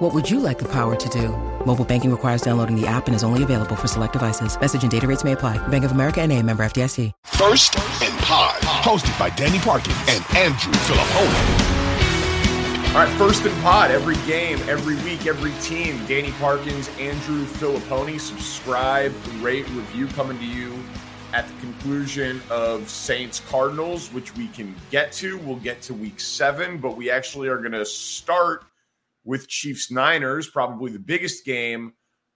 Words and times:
What 0.00 0.14
would 0.14 0.30
you 0.30 0.40
like 0.40 0.58
the 0.58 0.64
power 0.64 0.96
to 0.96 1.08
do? 1.10 1.28
Mobile 1.66 1.84
banking 1.84 2.10
requires 2.10 2.40
downloading 2.40 2.74
the 2.74 2.86
app 2.86 3.06
and 3.06 3.14
is 3.14 3.22
only 3.22 3.42
available 3.42 3.76
for 3.76 3.86
select 3.86 4.14
devices. 4.14 4.58
Message 4.58 4.80
and 4.80 4.90
data 4.90 5.06
rates 5.06 5.24
may 5.24 5.32
apply. 5.32 5.58
Bank 5.68 5.84
of 5.84 5.92
America 5.92 6.22
and 6.22 6.32
a 6.32 6.42
member 6.42 6.62
FDIC. 6.62 7.12
First 7.26 7.76
and 7.76 8.18
Pod, 8.20 8.62
hosted 8.62 9.18
by 9.18 9.28
Danny 9.28 9.58
Parkin 9.58 9.92
and 10.08 10.24
Andrew 10.34 10.72
Fillipponi. 10.72 11.68
All 12.88 13.04
right, 13.04 13.18
first 13.18 13.44
and 13.44 13.54
pod, 13.62 13.90
every 13.90 14.16
game, 14.26 14.58
every 14.70 14.96
week, 15.04 15.26
every 15.26 15.52
team. 15.60 16.02
Danny 16.06 16.32
Parkins, 16.40 16.88
Andrew 16.98 17.44
Fillipponi. 17.44 18.18
Subscribe, 18.18 19.12
rate, 19.40 19.68
review 19.68 20.06
coming 20.06 20.38
to 20.38 20.46
you 20.46 20.82
at 21.34 21.46
the 21.46 21.54
conclusion 21.60 22.40
of 22.48 22.88
Saints 22.88 23.40
Cardinals, 23.40 24.10
which 24.14 24.34
we 24.34 24.48
can 24.48 24.74
get 24.90 25.12
to. 25.12 25.36
We'll 25.40 25.56
get 25.56 25.82
to 25.82 25.94
week 25.94 26.20
seven, 26.20 26.78
but 26.78 26.96
we 26.96 27.10
actually 27.10 27.48
are 27.48 27.58
going 27.58 27.72
to 27.72 27.84
start 27.84 28.64
with 29.24 29.48
Chiefs 29.48 29.90
Niners, 29.90 30.48
probably 30.48 30.92
the 30.92 30.98
biggest 30.98 31.44
game 31.44 31.92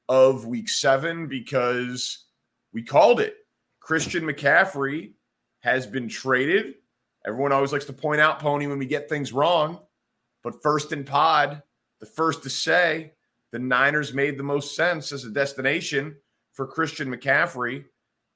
of 0.09 0.47
week 0.47 0.69
seven 0.69 1.29
because 1.29 2.27
we 2.73 2.83
called 2.83 3.21
it. 3.21 3.37
Christian 3.81 4.25
McCaffrey 4.25 5.13
has 5.61 5.87
been 5.87 6.09
traded. 6.09 6.75
Everyone 7.27 7.53
always 7.53 7.73
likes 7.73 7.87
to 7.87 7.93
point 7.93 8.21
out, 8.21 8.39
Pony, 8.39 8.67
when 8.67 8.79
we 8.79 8.87
get 8.87 9.09
things 9.09 9.33
wrong. 9.33 9.81
But 10.43 10.63
first 10.63 10.93
in 10.93 11.05
pod, 11.05 11.63
the 12.01 12.07
first 12.07 12.43
to 12.43 12.51
say 12.51 13.13
the 13.51 13.59
Niners 13.59 14.13
made 14.13 14.37
the 14.37 14.43
most 14.43 14.77
sense 14.77 15.11
as 15.13 15.25
a 15.25 15.31
destination 15.31 16.17
for 16.53 16.67
Christian 16.67 17.09
McCaffrey. 17.09 17.85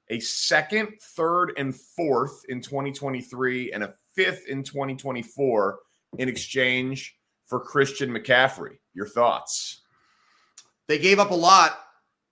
A 0.09 0.19
second, 0.19 0.89
third, 1.15 1.53
and 1.55 1.75
fourth 1.75 2.43
in 2.49 2.61
2023, 2.61 3.71
and 3.73 3.83
a 3.83 3.93
fifth 4.15 4.47
in 4.47 4.63
2024 4.63 5.79
in 6.17 6.27
exchange 6.27 7.18
for 7.49 7.59
Christian 7.59 8.11
McCaffrey. 8.11 8.77
Your 8.93 9.07
thoughts? 9.07 9.81
They 10.87 10.99
gave 10.99 11.19
up 11.19 11.31
a 11.31 11.35
lot. 11.35 11.79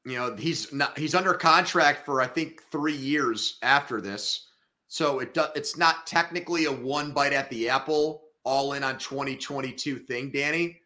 You 0.05 0.15
know, 0.15 0.35
he's 0.35 0.71
not 0.71 0.97
he's 0.97 1.15
under 1.15 1.33
contract 1.33 2.05
for 2.05 2.21
I 2.21 2.27
think 2.27 2.61
3 2.71 2.93
years 2.93 3.57
after 3.61 3.99
this. 3.99 4.47
So 4.87 5.19
it 5.19 5.33
do, 5.33 5.43
it's 5.55 5.77
not 5.77 6.07
technically 6.07 6.65
a 6.65 6.71
one 6.71 7.11
bite 7.11 7.33
at 7.33 7.49
the 7.49 7.67
apple 7.67 8.21
all 8.45 8.73
in 8.73 8.83
on 8.83 8.97
2022 8.97 9.99
thing, 9.99 10.31
Danny, 10.31 10.79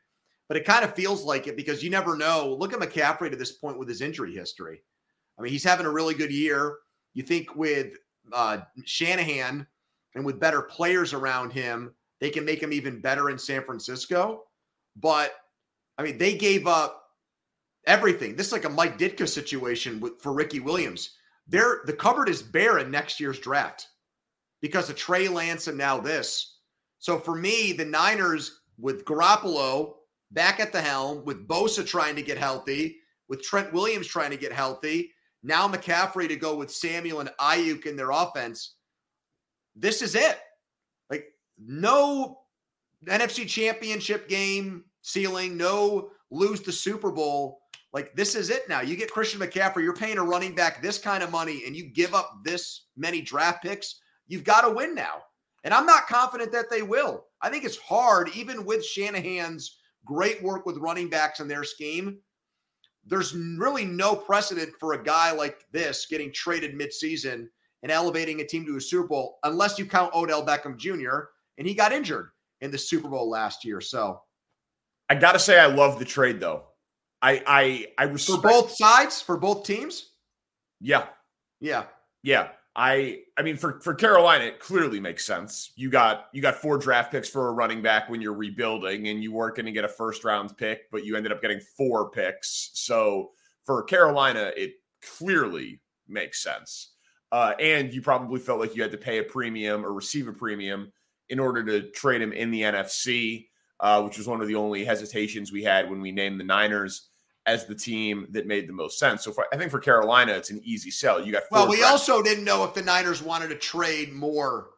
but 0.48 0.58
it 0.58 0.66
kind 0.66 0.84
of 0.84 0.96
feels 0.96 1.24
like 1.24 1.46
it 1.46 1.56
because 1.56 1.84
you 1.84 1.92
never 1.92 2.18
know. 2.18 2.56
Look 2.60 2.74
at 2.74 2.80
McCaffrey 2.80 3.30
to 3.30 3.36
this 3.36 3.52
point 3.52 3.78
with 3.78 3.88
his 3.88 4.02
injury 4.02 4.34
history. 4.34 4.82
I 5.38 5.44
mean, 5.44 5.52
he's 5.52 5.64
having 5.64 5.86
a 5.86 5.92
really 5.92 6.16
good 6.16 6.32
year. 6.32 6.78
You 7.14 7.22
think 7.22 7.56
with 7.56 7.94
uh, 8.34 8.62
Shanahan 8.86 9.68
and 10.16 10.26
with 10.26 10.40
better 10.40 10.64
players 10.64 11.14
around 11.14 11.52
him, 11.52 11.94
they 12.22 12.30
can 12.30 12.46
make 12.46 12.64
him 12.64 12.72
even 12.72 13.02
better 13.02 13.30
in 13.30 13.38
San 13.38 13.64
Francisco. 13.64 14.44
But 14.96 15.34
I 15.98 16.04
mean, 16.04 16.18
they 16.18 16.36
gave 16.38 16.68
up 16.68 17.04
everything. 17.86 18.36
This 18.36 18.48
is 18.48 18.54
like 18.54 18.66
a 18.66 18.70
Mike 18.70 18.98
Ditka 18.98 19.28
situation 19.28 20.00
with, 20.00 20.22
for 20.22 20.32
Ricky 20.32 20.60
Williams. 20.60 21.18
There, 21.48 21.82
the 21.86 21.94
cupboard 21.94 22.30
is 22.30 22.42
bare 22.42 22.78
in 22.78 22.92
next 22.92 23.20
year's 23.20 23.40
draft 23.40 23.88
because 24.62 24.90
of 24.90 24.96
Trey 24.96 25.28
Lance 25.28 25.68
and 25.68 25.78
now 25.78 26.00
this. 26.00 26.60
So 27.00 27.18
for 27.18 27.36
me, 27.36 27.74
the 27.74 27.84
Niners 27.84 28.62
with 28.80 29.04
Garoppolo 29.04 29.96
back 30.32 30.60
at 30.60 30.72
the 30.72 30.82
helm, 30.82 31.26
with 31.26 31.48
Bosa 31.48 31.86
trying 31.86 32.16
to 32.16 32.22
get 32.22 32.38
healthy, 32.38 32.98
with 33.28 33.42
Trent 33.42 33.74
Williams 33.74 34.08
trying 34.08 34.32
to 34.32 34.38
get 34.38 34.54
healthy, 34.54 35.12
now 35.44 35.68
McCaffrey 35.68 36.28
to 36.28 36.36
go 36.36 36.56
with 36.56 36.72
Samuel 36.72 37.22
and 37.22 37.32
Aiyuk 37.40 37.86
in 37.88 37.96
their 37.96 38.12
offense. 38.12 38.76
This 39.76 40.02
is 40.02 40.16
it 40.16 40.40
no 41.66 42.40
NFC 43.08 43.48
championship 43.48 44.28
game 44.30 44.86
ceiling, 45.02 45.58
no 45.58 46.12
lose 46.30 46.62
the 46.62 46.72
Super 46.72 47.12
Bowl. 47.12 47.62
Like 47.94 48.16
this 48.16 48.36
is 48.36 48.50
it 48.50 48.70
now. 48.70 48.82
You 48.82 48.96
get 48.96 49.12
Christian 49.12 49.42
McCaffrey, 49.42 49.84
you're 49.84 49.94
paying 49.94 50.18
a 50.18 50.24
running 50.24 50.56
back 50.56 50.82
this 50.82 50.98
kind 50.98 51.24
of 51.24 51.32
money 51.32 51.64
and 51.66 51.76
you 51.76 51.90
give 51.90 52.14
up 52.14 52.40
this 52.44 52.86
many 52.96 53.22
draft 53.22 53.64
picks, 53.64 54.00
you've 54.28 54.44
got 54.44 54.62
to 54.62 54.74
win 54.74 54.96
now. 54.96 55.22
And 55.64 55.74
I'm 55.74 55.86
not 55.86 56.08
confident 56.08 56.52
that 56.54 56.70
they 56.70 56.82
will. 56.82 57.26
I 57.42 57.50
think 57.50 57.66
it's 57.66 57.78
hard, 57.78 58.30
even 58.36 58.66
with 58.66 58.86
Shanahan's 58.86 59.78
great 60.06 60.42
work 60.42 60.66
with 60.66 60.78
running 60.78 61.10
backs 61.10 61.40
in 61.40 61.48
their 61.48 61.64
scheme. 61.64 62.18
There's 63.06 63.36
really 63.36 63.86
no 63.86 64.16
precedent 64.16 64.74
for 64.80 64.94
a 64.94 65.04
guy 65.04 65.32
like 65.32 65.66
this 65.72 66.08
getting 66.10 66.32
traded 66.32 66.78
midseason 66.78 67.48
and 67.84 67.92
elevating 67.92 68.42
a 68.42 68.46
team 68.46 68.66
to 68.66 68.78
a 68.78 68.82
Super 68.82 69.08
Bowl, 69.08 69.40
unless 69.44 69.78
you 69.78 69.86
count 69.86 70.14
Odell 70.14 70.46
Beckham 70.46 70.78
Jr., 70.78 71.30
and 71.62 71.68
he 71.68 71.76
got 71.76 71.92
injured 71.94 72.30
in 72.62 72.72
the 72.72 72.78
Super 72.80 73.08
Bowl 73.08 73.30
last 73.30 73.64
year. 73.64 73.82
So 73.82 74.20
I 75.08 75.14
got 75.14 75.34
to 75.34 75.40
say, 75.40 75.60
I 75.60 75.68
love 75.68 76.00
the 76.00 76.06
trade 76.06 76.40
though. 76.40 76.64
I 77.22 77.44
I 77.46 77.88
I 78.00 78.04
respect- 78.06 78.42
for 78.42 78.48
both 78.48 78.72
sides 78.72 79.22
for 79.22 79.38
both 79.38 79.64
teams. 79.64 80.10
Yeah, 80.80 81.06
yeah, 81.60 81.84
yeah. 82.24 82.48
I 82.76 83.20
I 83.38 83.44
mean 83.44 83.58
for 83.58 83.80
for 83.82 83.94
Carolina, 83.94 84.46
it 84.46 84.60
clearly 84.60 85.00
makes 85.00 85.24
sense. 85.24 85.72
You 85.76 85.92
got 85.92 86.30
you 86.34 86.42
got 86.42 86.56
four 86.56 86.80
draft 86.80 87.12
picks 87.12 87.30
for 87.30 87.50
a 87.50 87.52
running 87.52 87.84
back 87.84 88.10
when 88.10 88.22
you're 88.22 88.34
rebuilding, 88.34 89.10
and 89.10 89.22
you 89.22 89.32
weren't 89.32 89.56
going 89.56 89.68
to 89.68 89.72
get 89.72 89.86
a 89.86 89.88
first 89.88 90.24
round 90.24 90.58
pick, 90.58 90.90
but 90.92 91.06
you 91.06 91.16
ended 91.16 91.32
up 91.32 91.44
getting 91.44 91.60
four 91.78 92.10
picks. 92.10 92.72
So 92.74 93.34
for 93.66 93.84
Carolina, 93.84 94.52
it 94.58 94.74
clearly 95.20 95.80
makes 96.08 96.42
sense. 96.42 96.94
Uh, 97.32 97.54
and 97.60 97.94
you 97.94 98.02
probably 98.02 98.40
felt 98.40 98.60
like 98.60 98.76
you 98.76 98.82
had 98.82 98.92
to 98.92 98.98
pay 98.98 99.20
a 99.20 99.24
premium 99.24 99.86
or 99.86 99.94
receive 99.94 100.28
a 100.28 100.34
premium 100.34 100.92
in 101.32 101.40
order 101.40 101.64
to 101.64 101.90
trade 101.92 102.22
him 102.22 102.34
in 102.34 102.52
the 102.52 102.62
NFC, 102.62 103.48
uh, 103.80 104.04
which 104.04 104.18
was 104.18 104.28
one 104.28 104.42
of 104.42 104.48
the 104.48 104.56
only 104.56 104.84
hesitations 104.84 105.52
we 105.52 105.64
had 105.64 105.90
when 105.90 106.02
we 106.02 106.12
named 106.12 106.40
the 106.40 106.44
Niners 106.44 107.08
as 107.48 107.66
the 107.66 107.74
team 107.74 108.28
that 108.32 108.46
made 108.46 108.68
the 108.68 108.74
most 108.74 109.00
sense. 109.00 109.24
So 109.24 109.32
for, 109.32 109.46
I 109.52 109.58
think 109.58 109.72
for 109.72 109.80
Carolina, 109.80 110.34
it's 110.34 110.52
an 110.52 110.62
easy 110.64 110.92
sell. 110.92 111.26
You 111.26 111.32
got 111.32 111.44
well. 111.50 111.70
We 111.70 111.84
also 111.84 112.22
didn't 112.22 112.44
know 112.44 112.64
if 112.66 112.74
the 112.74 112.84
Niners 112.84 113.24
wanted 113.24 113.48
to 113.48 113.56
trade 113.56 114.14
more 114.14 114.72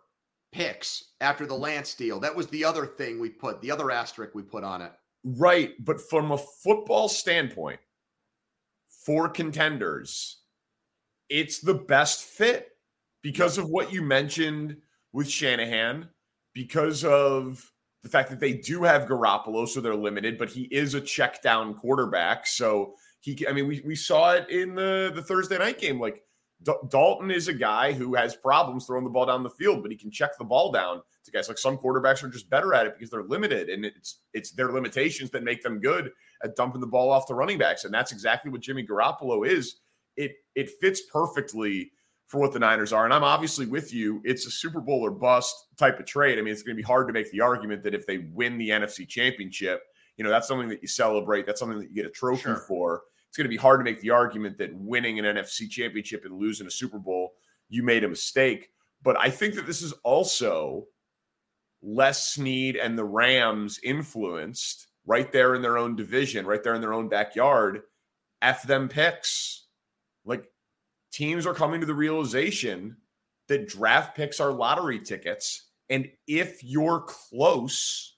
picks 0.53 1.03
after 1.19 1.46
the 1.46 1.56
Lance 1.56 1.96
deal. 1.96 2.19
That 2.19 2.36
was 2.36 2.47
the 2.47 2.63
other 2.63 2.86
thing 2.86 3.19
we 3.19 3.30
put, 3.30 3.59
the 3.59 3.72
other 3.72 3.92
asterisk 3.92 4.36
we 4.36 4.44
put 4.44 4.63
on 4.63 4.81
it. 4.81 4.92
Right, 5.25 5.74
but 5.84 6.00
from 6.00 6.31
a 6.31 6.38
football 6.38 7.09
standpoint, 7.09 7.80
for 9.06 9.28
contenders, 9.28 10.42
it's 11.30 11.59
the 11.59 11.74
best 11.74 12.24
fit 12.24 12.69
because 13.24 13.58
of 13.58 13.69
what 13.69 13.92
you 13.92 14.02
mentioned 14.02 14.78
with 15.12 15.30
Shanahan 15.30 16.09
because 16.53 17.03
of 17.03 17.72
the 18.03 18.09
fact 18.09 18.30
that 18.30 18.40
they 18.40 18.53
do 18.53 18.84
have 18.84 19.08
Garoppolo, 19.08 19.68
so 19.68 19.80
they're 19.80 19.96
limited, 19.96 20.38
but 20.38 20.50
he 20.50 20.64
is 20.64 20.94
a 20.94 21.02
check 21.02 21.41
down 21.41 21.74
quarterback. 21.74 22.46
So 22.46 22.96
he, 23.22 23.46
I 23.47 23.53
mean, 23.53 23.68
we, 23.68 23.81
we 23.86 23.96
saw 23.96 24.34
it 24.34 24.50
in 24.50 24.75
the, 24.75 25.12
the 25.16 25.22
Thursday 25.22 25.58
night 25.58 25.80
game. 25.80 26.00
Like 26.00 26.22
D- 26.63 26.74
Dalton 26.90 27.31
is 27.31 27.47
a 27.47 27.53
guy 27.53 27.94
who 27.94 28.13
has 28.16 28.36
problems 28.36 28.86
throwing 28.86 29.06
the 29.06 29.09
ball 29.09 29.25
down 29.25 29.42
the 29.42 29.50
field, 29.50 29.81
but 29.81 29.92
he 29.92 29.97
can 29.97 30.12
check 30.12 30.38
the 30.38 30.44
ball 30.44 30.72
down 30.72 31.02
to 31.24 31.31
guys 31.31 31.47
like 31.47 31.58
some 31.58 31.78
quarterbacks 31.78 32.22
are 32.24 32.30
just 32.30 32.50
better 32.50 32.74
at 32.74 32.86
it 32.86 32.94
because 32.94 33.09
they're 33.09 33.24
limited 33.24 33.69
and 33.69 33.86
it's, 33.86 34.19
it's 34.34 34.52
their 34.52 34.74
limitations 34.74 35.30
that 35.30 35.44
make 35.44 35.63
them 35.63 35.80
good 35.80 36.12
at 36.44 36.58
dumping 36.58 36.81
the 36.81 36.88
ball 36.88 37.09
off 37.09 37.28
the 37.28 37.34
running 37.34 37.58
backs. 37.58 37.86
And 37.86 37.94
that's 37.94 38.12
exactly 38.12 38.52
what 38.52 38.59
Jimmy 38.59 38.86
Garoppolo 38.86 39.47
is. 39.47 39.78
It, 40.18 40.34
it 40.56 40.69
fits 40.81 41.03
perfectly 41.12 41.92
for 42.34 42.40
what 42.40 42.52
the 42.52 42.58
Niners 42.58 42.92
are. 42.92 43.06
And 43.06 43.14
I'm 43.14 43.24
obviously 43.24 43.68
with 43.68 43.94
you. 43.94 44.20
It's 44.24 44.48
a 44.48 44.52
Super 44.52 44.81
Bowl 44.81 45.06
or 45.06 45.12
bust 45.12 45.56
type 45.78 46.00
of 46.00 46.07
trade. 46.07 46.40
I 46.40 46.42
mean, 46.42 46.52
it's 46.52 46.63
going 46.63 46.75
to 46.75 46.81
be 46.81 46.86
hard 46.86 47.07
to 47.07 47.13
make 47.13 47.31
the 47.31 47.42
argument 47.42 47.84
that 47.84 47.94
if 47.94 48.07
they 48.07 48.25
win 48.34 48.57
the 48.57 48.69
NFC 48.69 49.07
championship, 49.07 49.84
you 50.18 50.24
know, 50.24 50.31
that's 50.31 50.48
something 50.48 50.68
that 50.69 50.81
you 50.81 50.88
celebrate. 50.88 51.46
That's 51.46 51.60
something 51.60 51.78
that 51.78 51.90
you 51.90 51.96
get 51.96 52.07
a 52.07 52.10
trophy 52.10 52.42
sure. 52.42 52.66
for. 52.68 53.04
It's 53.28 53.38
going 53.38 53.46
to 53.46 53.50
be 53.50 53.56
hard 53.56 53.80
to 53.80 53.84
make 53.84 54.02
the 54.02 54.10
argument 54.10 54.57
that 54.57 54.74
winning 54.74 55.19
an 55.19 55.25
NFC 55.25 55.69
championship 55.69 56.25
and 56.25 56.36
losing 56.36 56.66
a 56.66 56.72
Super 56.72 56.98
Bowl, 56.98 57.34
you 57.69 57.84
made 57.84 58.04
a 58.04 58.10
mistake. 58.10 58.69
But 59.04 59.16
I 59.19 59.30
think 59.30 59.54
that 59.54 59.68
this 59.68 59.84
is 59.84 59.94
also 60.04 60.86
Les 61.84 62.34
Snead 62.34 62.78
and 62.78 62.98
the 62.98 63.06
Rams 63.06 63.80
influenced 63.84 64.88
right 65.06 65.31
there 65.31 65.54
in 65.54 65.62
their 65.62 65.78
own 65.78 65.96
division, 65.96 66.48
right 66.48 66.63
there 66.63 66.74
in 66.74 66.81
their 66.81 66.94
own 66.94 67.10
backyard. 67.10 67.81
F 68.42 68.63
them 68.63 68.90
picks. 68.90 69.62
Teams 71.13 71.45
are 71.45 71.54
coming 71.54 71.80
to 71.80 71.86
the 71.86 71.94
realization 71.94 72.98
that 73.48 73.68
draft 73.68 74.15
picks 74.15 74.39
are 74.39 74.51
lottery 74.51 75.00
tickets 75.00 75.69
and 75.89 76.10
if 76.27 76.63
you're 76.63 77.01
close 77.01 78.15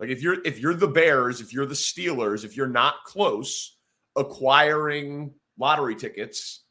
like 0.00 0.10
if 0.10 0.20
you're 0.22 0.44
if 0.44 0.58
you're 0.58 0.74
the 0.74 0.88
bears 0.88 1.40
if 1.40 1.52
you're 1.52 1.66
the 1.66 1.74
steelers 1.74 2.44
if 2.44 2.56
you're 2.56 2.66
not 2.66 3.04
close 3.04 3.78
acquiring 4.16 5.32
lottery 5.56 5.94
tickets 5.94 6.64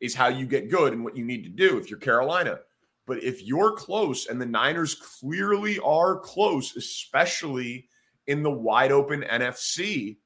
is 0.00 0.14
how 0.14 0.28
you 0.28 0.46
get 0.46 0.70
good 0.70 0.92
and 0.92 1.02
what 1.02 1.16
you 1.16 1.24
need 1.24 1.42
to 1.44 1.50
do 1.50 1.78
if 1.78 1.90
you're 1.90 1.98
Carolina. 1.98 2.60
But 3.06 3.22
if 3.22 3.42
you're 3.42 3.72
close, 3.72 4.26
and 4.26 4.40
the 4.40 4.46
Niners 4.46 4.94
clearly 4.94 5.78
are 5.78 6.18
close, 6.18 6.76
especially 6.76 7.88
in 8.26 8.42
the 8.42 8.50
wide 8.50 8.92
open 8.92 9.22
NFC, 9.22 10.18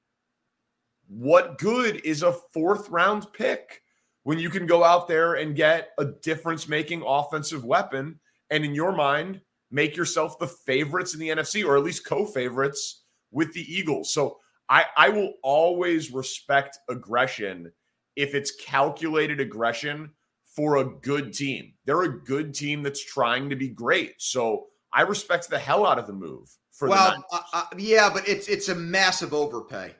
what 1.09 1.59
good 1.59 2.05
is 2.05 2.23
a 2.23 2.33
fourth 2.53 2.89
round 2.89 3.33
pick 3.33 3.82
when 4.25 4.39
you 4.39 4.51
can 4.51 4.67
go 4.67 4.85
out 4.85 5.09
there 5.09 5.35
and 5.35 5.57
get 5.57 5.91
a 5.99 6.05
difference 6.23 6.69
making 6.69 7.03
offensive 7.07 7.65
weapon 7.65 8.21
and 8.51 8.65
in 8.65 8.75
your 8.75 8.93
mind 8.93 9.41
make 9.71 9.97
yourself 9.97 10.39
the 10.39 10.47
favorites 10.47 11.15
in 11.15 11.21
the 11.21 11.31
NFC 11.31 11.67
or 11.67 11.77
at 11.77 11.83
least 11.83 12.07
co 12.07 12.27
favorites 12.27 13.03
with 13.31 13.53
the 13.53 13.63
Eagles? 13.73 14.13
So 14.13 14.39
I, 14.69 14.85
I 14.97 15.09
will 15.09 15.35
always 15.43 16.13
respect 16.13 16.79
aggression 16.89 17.73
if 18.17 18.35
it's 18.35 18.55
calculated 18.57 19.41
aggression 19.41 20.11
for 20.45 20.77
a 20.77 20.85
good 20.85 21.33
team. 21.33 21.73
They're 21.87 22.03
a 22.03 22.23
good 22.23 22.55
team 22.55 22.83
that's 22.83 23.05
trying 23.05 23.49
to 23.51 23.57
be 23.57 23.69
great. 23.69 24.15
So 24.19 24.67
I 24.93 25.03
respect 25.03 25.49
the 25.49 25.59
hell 25.59 25.87
out 25.87 25.99
of 25.99 26.07
the 26.07 26.13
move 26.13 26.55
for 26.71 26.89
well, 26.89 27.25
uh, 27.33 27.41
uh, 27.53 27.65
yeah, 27.77 28.11
but 28.13 28.29
it's 28.29 28.49
it's 28.49 28.69
a 28.69 28.75
massive 28.75 29.33
overpay 29.33 29.95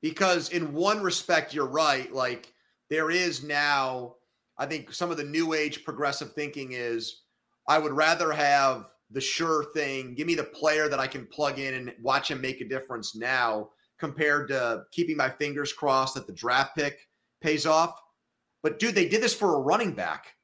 because 0.00 0.50
in 0.50 0.72
one 0.72 1.02
respect 1.02 1.54
you're 1.54 1.66
right. 1.66 2.12
Like 2.12 2.52
there 2.90 3.10
is 3.10 3.42
now, 3.42 4.14
I 4.56 4.66
think 4.66 4.92
some 4.92 5.10
of 5.10 5.16
the 5.16 5.24
new 5.24 5.54
age 5.54 5.84
progressive 5.84 6.32
thinking 6.32 6.72
is 6.72 7.22
I 7.68 7.78
would 7.78 7.92
rather 7.92 8.32
have 8.32 8.90
the 9.10 9.20
sure 9.20 9.64
thing. 9.74 10.14
Give 10.14 10.26
me 10.26 10.34
the 10.34 10.44
player 10.44 10.88
that 10.88 11.00
I 11.00 11.06
can 11.06 11.26
plug 11.26 11.58
in 11.58 11.74
and 11.74 11.94
watch 12.02 12.30
him 12.30 12.40
make 12.40 12.60
a 12.60 12.68
difference 12.68 13.14
now 13.14 13.70
compared 13.98 14.48
to 14.48 14.84
keeping 14.92 15.16
my 15.16 15.28
fingers 15.28 15.72
crossed 15.72 16.14
that 16.14 16.26
the 16.26 16.32
draft 16.32 16.76
pick 16.76 16.98
pays 17.40 17.66
off. 17.66 18.00
But 18.62 18.78
dude, 18.78 18.94
they 18.94 19.08
did 19.08 19.22
this 19.22 19.34
for 19.34 19.54
a 19.54 19.60
running 19.60 19.92
back, 19.92 20.34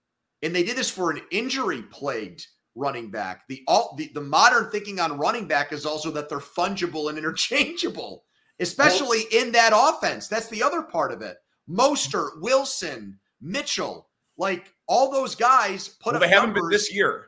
and 0.43 0.55
they 0.55 0.63
did 0.63 0.77
this 0.77 0.91
for 0.91 1.11
an 1.11 1.21
injury 1.31 1.83
plagued 1.83 2.47
running 2.75 3.11
back. 3.11 3.43
The 3.49 3.63
all 3.67 3.95
the, 3.97 4.11
the 4.15 4.21
modern 4.21 4.71
thinking 4.71 5.01
on 5.01 5.19
running 5.19 5.47
back 5.47 5.73
is 5.73 5.87
also 5.87 6.11
that 6.13 6.29
they're 6.29 6.39
fungible 6.39 7.09
and 7.09 7.19
interchangeable, 7.19 8.25
especially 8.61 9.25
well, 9.33 9.45
in 9.45 9.53
that 9.53 9.73
offense. 9.75 10.29
That's 10.29 10.49
the 10.49 10.63
other 10.63 10.83
part 10.83 11.13
of 11.13 11.23
it. 11.23 11.37
Mostert, 11.69 12.41
Wilson, 12.41 13.19
Mitchell, 13.41 14.09
like 14.37 14.73
all 14.89 15.11
those 15.11 15.35
guys 15.35 15.89
put 15.89 16.13
well, 16.13 16.21
They 16.21 16.29
haven't 16.29 16.55
been 16.55 16.69
this 16.69 16.93
year. 16.93 17.27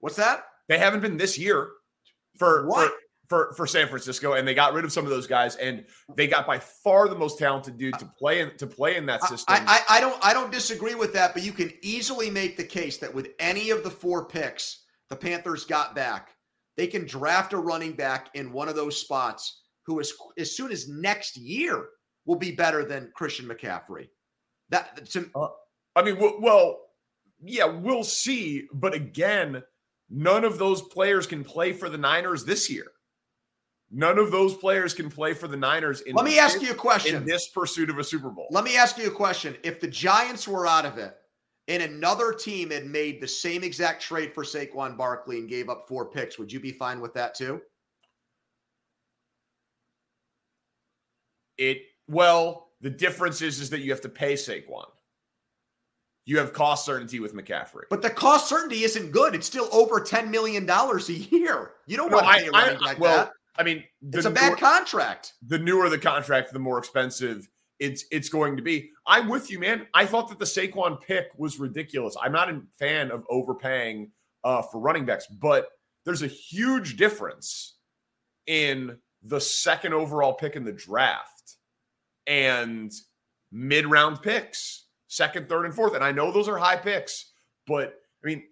What's 0.00 0.16
that? 0.16 0.44
They 0.68 0.78
haven't 0.78 1.00
been 1.00 1.16
this 1.16 1.38
year 1.38 1.70
for 2.36 2.66
what? 2.66 2.88
For, 2.88 2.96
for 3.28 3.54
for 3.54 3.66
San 3.66 3.88
Francisco, 3.88 4.34
and 4.34 4.46
they 4.46 4.54
got 4.54 4.72
rid 4.74 4.84
of 4.84 4.92
some 4.92 5.04
of 5.04 5.10
those 5.10 5.26
guys, 5.26 5.56
and 5.56 5.84
they 6.14 6.26
got 6.26 6.46
by 6.46 6.58
far 6.58 7.08
the 7.08 7.16
most 7.16 7.38
talented 7.38 7.76
dude 7.76 7.98
to 7.98 8.06
play 8.18 8.40
in 8.40 8.56
to 8.58 8.66
play 8.66 8.96
in 8.96 9.06
that 9.06 9.22
system. 9.24 9.46
I, 9.48 9.82
I, 9.88 9.96
I 9.96 10.00
don't 10.00 10.24
I 10.24 10.32
don't 10.32 10.52
disagree 10.52 10.94
with 10.94 11.12
that, 11.14 11.34
but 11.34 11.42
you 11.42 11.52
can 11.52 11.72
easily 11.82 12.30
make 12.30 12.56
the 12.56 12.64
case 12.64 12.98
that 12.98 13.12
with 13.12 13.30
any 13.38 13.70
of 13.70 13.82
the 13.82 13.90
four 13.90 14.26
picks 14.26 14.84
the 15.08 15.16
Panthers 15.16 15.64
got 15.64 15.94
back, 15.94 16.30
they 16.76 16.86
can 16.86 17.06
draft 17.06 17.52
a 17.52 17.58
running 17.58 17.92
back 17.92 18.28
in 18.34 18.52
one 18.52 18.68
of 18.68 18.76
those 18.76 19.00
spots 19.00 19.62
who 19.86 19.98
is 20.00 20.12
as 20.38 20.56
soon 20.56 20.70
as 20.70 20.88
next 20.88 21.36
year 21.36 21.86
will 22.26 22.36
be 22.36 22.52
better 22.52 22.84
than 22.84 23.10
Christian 23.14 23.46
McCaffrey. 23.46 24.08
That 24.68 25.08
to, 25.10 25.30
uh, 25.34 25.48
I 25.94 26.02
mean, 26.02 26.18
well, 26.18 26.80
yeah, 27.42 27.64
we'll 27.64 28.04
see, 28.04 28.66
but 28.72 28.94
again, 28.94 29.62
none 30.10 30.44
of 30.44 30.58
those 30.58 30.82
players 30.82 31.26
can 31.26 31.44
play 31.44 31.72
for 31.72 31.88
the 31.88 31.98
Niners 31.98 32.44
this 32.44 32.68
year. 32.68 32.86
None 33.92 34.18
of 34.18 34.32
those 34.32 34.54
players 34.54 34.92
can 34.94 35.08
play 35.08 35.32
for 35.32 35.46
the 35.46 35.56
Niners. 35.56 36.00
In 36.00 36.16
Let 36.16 36.24
me 36.24 36.40
ask 36.40 36.60
you 36.60 36.72
a 36.72 36.74
question. 36.74 37.14
In 37.14 37.24
this 37.24 37.48
pursuit 37.48 37.88
of 37.88 37.98
a 37.98 38.04
Super 38.04 38.30
Bowl. 38.30 38.48
Let 38.50 38.64
me 38.64 38.76
ask 38.76 38.98
you 38.98 39.06
a 39.06 39.12
question. 39.12 39.56
If 39.62 39.80
the 39.80 39.86
Giants 39.86 40.48
were 40.48 40.66
out 40.66 40.84
of 40.84 40.98
it 40.98 41.16
and 41.68 41.82
another 41.82 42.32
team 42.32 42.70
had 42.70 42.84
made 42.84 43.20
the 43.20 43.28
same 43.28 43.62
exact 43.62 44.02
trade 44.02 44.34
for 44.34 44.42
Saquon 44.42 44.96
Barkley 44.96 45.38
and 45.38 45.48
gave 45.48 45.68
up 45.68 45.86
four 45.86 46.10
picks, 46.10 46.36
would 46.36 46.52
you 46.52 46.58
be 46.58 46.72
fine 46.72 47.00
with 47.00 47.14
that 47.14 47.36
too? 47.36 47.60
It 51.56 51.82
well, 52.08 52.68
the 52.80 52.90
difference 52.90 53.42
is 53.42 53.60
is 53.60 53.70
that 53.70 53.80
you 53.80 53.90
have 53.90 54.00
to 54.02 54.08
pay 54.08 54.34
Saquon. 54.34 54.86
You 56.24 56.38
have 56.38 56.52
cost 56.52 56.84
certainty 56.84 57.20
with 57.20 57.34
McCaffrey. 57.34 57.84
But 57.88 58.02
the 58.02 58.10
cost 58.10 58.48
certainty 58.48 58.82
isn't 58.82 59.12
good. 59.12 59.34
It's 59.34 59.46
still 59.46 59.68
over 59.70 60.00
$10 60.00 60.28
million 60.28 60.68
a 60.68 61.12
year. 61.12 61.70
You 61.86 61.96
don't 61.96 62.10
no, 62.10 62.16
want 62.16 62.26
to 62.26 62.42
pay 62.42 62.48
running 62.50 62.78
I, 62.82 62.84
like 62.84 62.98
well, 62.98 63.26
that. 63.26 63.32
I 63.56 63.62
mean, 63.62 63.84
it's 64.12 64.26
a 64.26 64.30
bad 64.30 64.48
newer, 64.48 64.56
contract. 64.56 65.34
The 65.46 65.58
newer 65.58 65.88
the 65.88 65.98
contract, 65.98 66.52
the 66.52 66.58
more 66.58 66.78
expensive 66.78 67.48
it's 67.78 68.04
it's 68.10 68.28
going 68.28 68.56
to 68.56 68.62
be. 68.62 68.90
I'm 69.06 69.28
with 69.28 69.50
you, 69.50 69.58
man. 69.58 69.86
I 69.94 70.06
thought 70.06 70.28
that 70.28 70.38
the 70.38 70.44
Saquon 70.44 71.00
pick 71.00 71.28
was 71.36 71.58
ridiculous. 71.58 72.16
I'm 72.20 72.32
not 72.32 72.50
a 72.50 72.60
fan 72.78 73.10
of 73.10 73.24
overpaying 73.28 74.10
uh, 74.44 74.62
for 74.62 74.80
running 74.80 75.04
backs, 75.04 75.26
but 75.26 75.68
there's 76.04 76.22
a 76.22 76.28
huge 76.28 76.96
difference 76.96 77.76
in 78.46 78.96
the 79.22 79.40
second 79.40 79.92
overall 79.92 80.34
pick 80.34 80.56
in 80.56 80.64
the 80.64 80.72
draft 80.72 81.56
and 82.26 82.92
mid 83.52 83.86
round 83.86 84.22
picks, 84.22 84.86
second, 85.08 85.48
third, 85.48 85.64
and 85.64 85.74
fourth. 85.74 85.94
And 85.94 86.04
I 86.04 86.12
know 86.12 86.30
those 86.30 86.48
are 86.48 86.58
high 86.58 86.76
picks, 86.76 87.32
but 87.66 88.00
I 88.22 88.26
mean, 88.26 88.44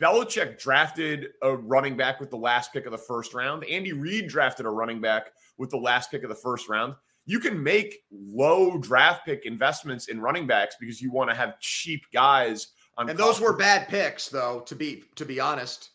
Belichick 0.00 0.58
drafted 0.58 1.28
a 1.42 1.54
running 1.54 1.96
back 1.96 2.18
with 2.18 2.30
the 2.30 2.36
last 2.36 2.72
pick 2.72 2.86
of 2.86 2.92
the 2.92 2.98
first 2.98 3.34
round. 3.34 3.64
Andy 3.64 3.92
Reid 3.92 4.28
drafted 4.28 4.66
a 4.66 4.70
running 4.70 5.00
back 5.00 5.32
with 5.58 5.70
the 5.70 5.76
last 5.76 6.10
pick 6.10 6.22
of 6.22 6.28
the 6.28 6.34
first 6.34 6.68
round. 6.68 6.94
You 7.24 7.38
can 7.38 7.62
make 7.62 8.00
low 8.10 8.78
draft 8.78 9.24
pick 9.24 9.46
investments 9.46 10.08
in 10.08 10.20
running 10.20 10.46
backs 10.46 10.74
because 10.80 11.00
you 11.00 11.12
want 11.12 11.30
to 11.30 11.36
have 11.36 11.60
cheap 11.60 12.02
guys 12.12 12.68
on. 12.98 13.08
And 13.08 13.18
those 13.18 13.40
were 13.40 13.56
bad 13.56 13.86
picks, 13.86 14.28
though. 14.28 14.60
To 14.66 14.74
be 14.74 15.04
to 15.16 15.24
be 15.24 15.38
honest. 15.38 15.90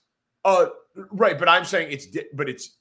Uh, 0.46 0.68
right, 1.12 1.38
but 1.38 1.50
I'm 1.50 1.66
saying 1.66 1.92
it's 1.92 2.08
but 2.34 2.48
it's 2.48 2.78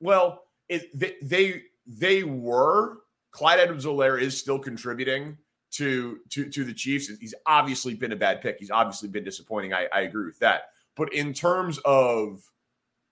well, 0.00 0.44
it 0.68 0.88
they 0.96 1.16
they, 1.20 1.62
they 1.86 2.22
were 2.22 2.98
Clyde 3.30 3.60
Edwards-Helaire 3.60 4.20
is 4.20 4.38
still 4.38 4.58
contributing 4.58 5.36
to 5.72 6.18
to 6.30 6.48
to 6.48 6.64
the 6.64 6.72
Chiefs. 6.72 7.08
He's 7.20 7.34
obviously 7.46 7.94
been 7.94 8.12
a 8.12 8.16
bad 8.16 8.40
pick. 8.40 8.58
He's 8.58 8.70
obviously 8.70 9.08
been 9.08 9.24
disappointing. 9.24 9.72
I, 9.72 9.86
I 9.92 10.00
agree 10.00 10.26
with 10.26 10.38
that. 10.40 10.62
But 10.96 11.12
in 11.12 11.32
terms 11.32 11.78
of 11.84 12.42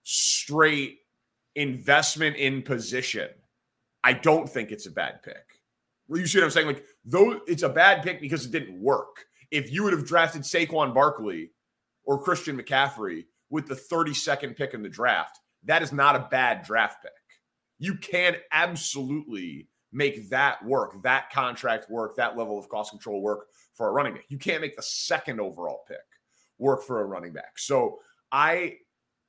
straight 0.02 0.98
investment 1.54 2.36
in 2.36 2.62
position, 2.62 3.28
I 4.02 4.12
don't 4.12 4.48
think 4.48 4.70
it's 4.70 4.86
a 4.86 4.90
bad 4.90 5.22
pick. 5.22 5.60
You 6.08 6.26
see 6.26 6.38
what 6.38 6.44
I'm 6.44 6.50
saying? 6.50 6.66
Like, 6.66 6.84
though 7.04 7.40
it's 7.46 7.62
a 7.62 7.68
bad 7.68 8.02
pick 8.02 8.20
because 8.20 8.46
it 8.46 8.52
didn't 8.52 8.80
work. 8.80 9.26
If 9.50 9.72
you 9.72 9.84
would 9.84 9.92
have 9.92 10.06
drafted 10.06 10.42
Saquon 10.42 10.94
Barkley 10.94 11.50
or 12.04 12.22
Christian 12.22 12.60
McCaffrey 12.60 13.24
with 13.50 13.66
the 13.66 13.74
32nd 13.74 14.56
pick 14.56 14.74
in 14.74 14.82
the 14.82 14.88
draft, 14.88 15.40
that 15.64 15.82
is 15.82 15.92
not 15.92 16.16
a 16.16 16.28
bad 16.30 16.64
draft 16.64 17.02
pick. 17.02 17.12
You 17.78 17.96
can 17.96 18.36
absolutely 18.52 19.68
make 19.92 20.28
that 20.30 20.64
work, 20.64 21.02
that 21.02 21.30
contract 21.30 21.90
work, 21.90 22.16
that 22.16 22.36
level 22.36 22.58
of 22.58 22.68
cost 22.68 22.90
control 22.90 23.22
work 23.22 23.46
for 23.72 23.88
a 23.88 23.92
running 23.92 24.14
back. 24.14 24.24
You 24.28 24.38
can't 24.38 24.60
make 24.60 24.76
the 24.76 24.82
second 24.82 25.40
overall 25.40 25.84
pick 25.88 25.98
work 26.58 26.82
for 26.82 27.00
a 27.00 27.04
running 27.04 27.32
back. 27.32 27.58
So 27.58 27.98
I 28.32 28.78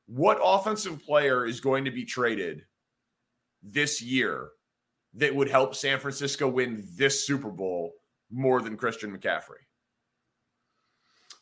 what 0.08 0.40
offensive 0.42 1.04
player 1.04 1.46
is 1.46 1.60
going 1.60 1.86
to 1.86 1.92
be 1.92 2.06
traded 2.06 2.64
this 3.62 4.02
year 4.02 4.50
that 5.14 5.36
would 5.36 5.50
help 5.50 5.76
San 5.76 6.00
Francisco 6.00 6.48
win 6.48 6.88
this 6.96 7.26
Super 7.26 7.50
Bowl 7.50 7.94
more 8.32 8.62
than 8.62 8.78
Christian 8.78 9.16
McCaffrey? 9.16 9.64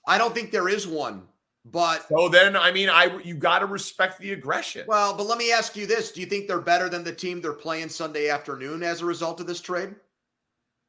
I 0.07 0.17
don't 0.17 0.34
think 0.34 0.51
there 0.51 0.69
is 0.69 0.88
one. 0.88 1.24
But 1.72 2.07
so 2.07 2.29
then, 2.29 2.55
I 2.55 2.72
mean, 2.72 2.89
I 2.89 3.19
you 3.24 3.34
got 3.34 3.60
to 3.60 3.65
respect 3.65 4.19
the 4.19 4.34
aggression. 4.34 4.86
Well, 4.88 5.15
but 5.17 5.25
let 5.25 5.39
me 5.39 5.51
ask 5.51 5.75
you 5.75 5.88
this: 5.88 6.12
Do 6.12 6.22
you 6.22 6.27
think 6.27 6.48
they're 6.48 6.62
better 6.62 6.89
than 6.89 7.03
the 7.03 7.12
team 7.12 7.41
they're 7.41 7.53
playing 7.53 7.89
Sunday 7.89 8.29
afternoon 8.29 8.84
as 8.84 9.01
a 9.01 9.05
result 9.05 9.39
of 9.39 9.48
this 9.48 9.62
trade? 9.62 9.95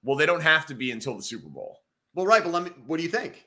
Well, 0.02 0.16
they 0.16 0.26
don't 0.26 0.42
have 0.42 0.66
to 0.66 0.74
be 0.74 0.90
until 0.90 1.16
the 1.16 1.22
Super 1.22 1.48
Bowl. 1.48 1.78
Well, 2.14 2.26
right, 2.26 2.42
but 2.42 2.52
let 2.52 2.62
me. 2.62 2.70
What 2.86 2.98
do 2.98 3.02
you 3.02 3.08
think? 3.08 3.46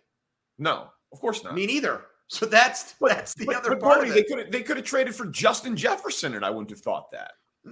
No, 0.58 0.88
of 1.14 1.20
course 1.20 1.44
not. 1.44 1.56
Me 1.56 1.66
neither. 1.66 2.06
So 2.32 2.46
that's 2.46 2.94
that's 3.02 3.34
the 3.34 3.48
but, 3.48 3.56
other 3.56 3.70
but 3.72 3.80
part. 3.80 4.08
They 4.08 4.22
could 4.22 4.52
they 4.52 4.62
could 4.62 4.78
have 4.78 4.86
traded 4.86 5.16
for 5.16 5.26
Justin 5.26 5.76
Jefferson, 5.76 6.36
and 6.36 6.46
I 6.46 6.52
wouldn't 6.52 6.70
have 6.70 6.80
thought 6.80 7.10
that. 7.10 7.32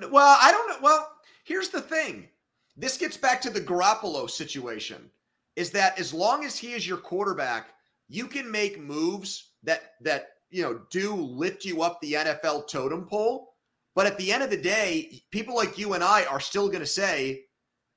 Well, 0.09 0.35
I 0.41 0.51
don't 0.51 0.67
know. 0.67 0.77
Well, 0.81 1.11
here's 1.43 1.69
the 1.69 1.79
thing. 1.79 2.27
This 2.75 2.97
gets 2.97 3.17
back 3.17 3.39
to 3.41 3.51
the 3.51 3.61
Garoppolo 3.61 4.27
situation. 4.27 5.11
Is 5.55 5.69
that 5.73 5.99
as 5.99 6.11
long 6.11 6.43
as 6.43 6.57
he 6.57 6.73
is 6.73 6.87
your 6.87 6.97
quarterback, 6.97 7.67
you 8.07 8.27
can 8.27 8.49
make 8.49 8.79
moves 8.79 9.51
that 9.63 9.93
that 10.01 10.27
you 10.49 10.63
know 10.63 10.81
do 10.91 11.13
lift 11.13 11.65
you 11.65 11.81
up 11.81 11.99
the 12.01 12.13
NFL 12.13 12.69
totem 12.69 13.05
pole. 13.05 13.53
But 13.95 14.05
at 14.05 14.17
the 14.17 14.31
end 14.31 14.43
of 14.43 14.51
the 14.51 14.61
day, 14.61 15.23
people 15.31 15.55
like 15.55 15.77
you 15.77 15.93
and 15.93 16.03
I 16.03 16.25
are 16.25 16.39
still 16.39 16.67
going 16.67 16.81
to 16.81 16.85
say 16.85 17.45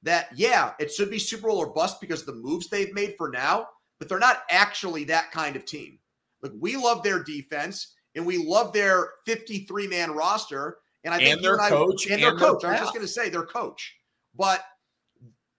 that 0.03 0.29
yeah, 0.35 0.73
it 0.79 0.91
should 0.91 1.11
be 1.11 1.19
Super 1.19 1.49
Bowl 1.49 1.59
or 1.59 1.73
bust 1.73 2.01
because 2.01 2.25
the 2.25 2.35
moves 2.35 2.69
they've 2.69 2.95
made 2.95 3.15
for 3.19 3.31
now, 3.31 3.69
but 3.99 4.09
they're 4.09 4.19
not 4.19 4.43
actually 4.51 5.05
that 5.05 5.31
kind 5.31 5.57
of 5.57 5.65
team. 5.65 5.99
Like 6.43 6.53
we 6.59 6.77
love 6.77 7.03
their 7.03 7.23
defense 7.23 7.95
and 8.15 8.25
we 8.25 8.39
love 8.39 8.73
their 8.73 9.11
53 9.27 9.87
man 9.89 10.13
roster. 10.13 10.79
And 11.05 11.15
I 11.15 11.19
think 11.19 11.37
and 11.37 11.45
their 11.45 11.57
and 11.57 11.69
coach 11.69 12.11
I, 12.11 12.15
and, 12.15 12.23
and 12.23 12.39
their 12.39 12.49
coach. 12.49 12.65
I 12.65 12.73
was 12.73 12.81
just 12.81 12.95
going 12.95 13.07
to 13.07 13.13
say 13.13 13.29
their 13.29 13.45
coach, 13.45 13.97
but 14.35 14.65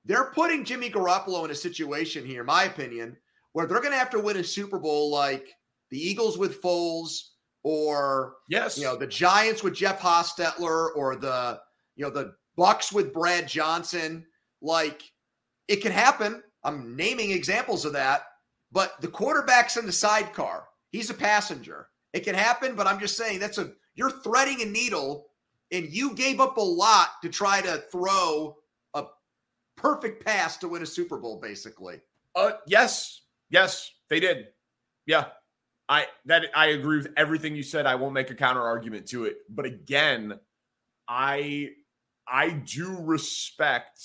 they're 0.05 0.31
putting 0.31 0.65
Jimmy 0.65 0.89
Garoppolo 0.89 1.45
in 1.45 1.51
a 1.51 1.55
situation 1.55 2.25
here, 2.25 2.43
my 2.43 2.63
opinion, 2.63 3.17
where 3.53 3.65
they're 3.65 3.81
going 3.81 3.91
to 3.91 3.99
have 3.99 4.09
to 4.11 4.19
win 4.19 4.37
a 4.37 4.43
Super 4.43 4.79
Bowl 4.79 5.11
like 5.11 5.47
the 5.89 5.99
Eagles 5.99 6.37
with 6.37 6.61
Foles 6.61 7.19
or 7.63 8.35
yes, 8.49 8.77
you 8.77 8.85
know, 8.85 8.95
the 8.95 9.07
Giants 9.07 9.63
with 9.63 9.75
Jeff 9.75 9.99
Hostetler 9.99 10.89
or 10.95 11.15
the 11.15 11.59
you 11.95 12.03
know 12.03 12.11
the 12.11 12.33
Bucks 12.55 12.91
with 12.91 13.13
Brad 13.13 13.47
Johnson. 13.47 14.25
Like 14.61 15.03
it 15.67 15.77
can 15.77 15.91
happen. 15.91 16.41
I'm 16.63 16.95
naming 16.95 17.31
examples 17.31 17.85
of 17.85 17.93
that, 17.93 18.23
but 18.71 18.99
the 19.01 19.07
quarterback's 19.07 19.77
in 19.77 19.85
the 19.85 19.91
sidecar. 19.91 20.67
He's 20.91 21.09
a 21.09 21.15
passenger. 21.15 21.87
It 22.13 22.21
can 22.21 22.35
happen, 22.35 22.75
but 22.75 22.87
I'm 22.87 22.99
just 22.99 23.17
saying 23.17 23.39
that's 23.39 23.57
a 23.57 23.71
you're 23.95 24.11
threading 24.11 24.61
a 24.61 24.65
needle 24.65 25.27
and 25.71 25.89
you 25.89 26.13
gave 26.13 26.39
up 26.39 26.57
a 26.57 26.61
lot 26.61 27.09
to 27.23 27.29
try 27.29 27.61
to 27.61 27.83
throw 27.91 28.57
a 28.93 29.05
perfect 29.77 30.25
pass 30.25 30.57
to 30.57 30.67
win 30.67 30.81
a 30.81 30.85
Super 30.85 31.17
Bowl, 31.17 31.39
basically. 31.39 32.01
Uh 32.35 32.53
yes. 32.67 33.20
Yes, 33.51 33.91
they 34.09 34.19
did. 34.19 34.47
Yeah. 35.05 35.25
I 35.87 36.07
that 36.25 36.45
I 36.55 36.67
agree 36.67 36.97
with 36.97 37.11
everything 37.17 37.53
you 37.53 37.63
said. 37.63 37.85
I 37.85 37.95
won't 37.95 38.13
make 38.13 38.29
a 38.29 38.35
counter 38.35 38.61
argument 38.61 39.07
to 39.07 39.25
it. 39.25 39.39
But 39.49 39.65
again, 39.65 40.39
I 41.07 41.71
I 42.27 42.51
do 42.51 42.97
respect 43.01 43.99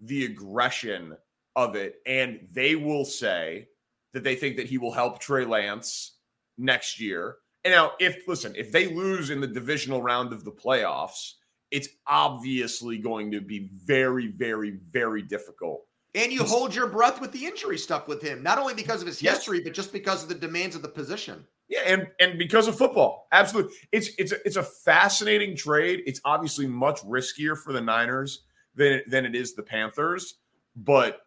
the 0.00 0.24
aggression 0.24 1.16
of 1.54 1.76
it. 1.76 1.96
And 2.04 2.48
they 2.52 2.74
will 2.74 3.04
say 3.04 3.68
that 4.12 4.24
they 4.24 4.34
think 4.34 4.56
that 4.56 4.66
he 4.66 4.78
will 4.78 4.92
help 4.92 5.20
Trey 5.20 5.44
Lance 5.44 6.16
next 6.58 7.00
year. 7.00 7.36
And 7.64 7.72
now, 7.72 7.92
if 8.00 8.26
listen, 8.26 8.54
if 8.56 8.72
they 8.72 8.88
lose 8.92 9.30
in 9.30 9.40
the 9.40 9.46
divisional 9.46 10.02
round 10.02 10.32
of 10.32 10.44
the 10.44 10.52
playoffs, 10.52 11.34
it's 11.70 11.88
obviously 12.06 12.98
going 12.98 13.30
to 13.32 13.40
be 13.40 13.70
very, 13.86 14.26
very, 14.28 14.70
very 14.90 15.22
difficult. 15.22 15.86
And 16.14 16.32
you 16.32 16.42
hold 16.42 16.74
your 16.74 16.88
breath 16.88 17.20
with 17.20 17.30
the 17.30 17.46
injury 17.46 17.78
stuff 17.78 18.08
with 18.08 18.20
him, 18.20 18.42
not 18.42 18.58
only 18.58 18.74
because 18.74 19.00
of 19.00 19.06
his 19.06 19.20
history, 19.20 19.60
but 19.60 19.74
just 19.74 19.92
because 19.92 20.24
of 20.24 20.28
the 20.28 20.34
demands 20.34 20.74
of 20.74 20.82
the 20.82 20.88
position. 20.88 21.46
Yeah, 21.68 21.82
and 21.86 22.08
and 22.18 22.36
because 22.36 22.66
of 22.66 22.76
football, 22.76 23.28
absolutely. 23.30 23.74
It's 23.92 24.10
it's 24.18 24.32
a, 24.32 24.44
it's 24.44 24.56
a 24.56 24.62
fascinating 24.62 25.56
trade. 25.56 26.02
It's 26.06 26.20
obviously 26.24 26.66
much 26.66 27.00
riskier 27.02 27.56
for 27.56 27.72
the 27.72 27.80
Niners 27.80 28.42
than 28.74 29.02
than 29.06 29.24
it 29.24 29.36
is 29.36 29.54
the 29.54 29.62
Panthers, 29.62 30.34
but 30.74 31.20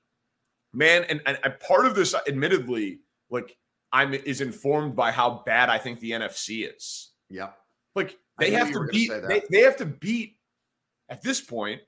man, 0.74 1.06
and, 1.08 1.22
and 1.25 1.40
and 1.44 1.58
part 1.62 1.86
of 1.86 1.96
this, 1.96 2.13
admittedly, 2.28 3.00
like 3.30 3.56
I'm 3.94 4.13
is 4.13 4.42
informed 4.42 4.98
by 4.98 5.12
how 5.12 5.44
bad 5.46 5.70
I 5.70 5.78
think 5.78 6.02
the 6.02 6.12
NFC 6.12 6.70
is. 6.75 7.12
Yeah, 7.30 7.52
Like 7.96 8.18
they 8.38 8.52
have 8.52 8.72
to 8.74 8.86
beat 8.92 9.12
they, 9.28 9.44
they 9.50 9.62
have 9.62 9.78
to 9.78 9.86
beat 9.86 10.36
at 11.08 11.22
this 11.22 11.40
point. 11.40 11.82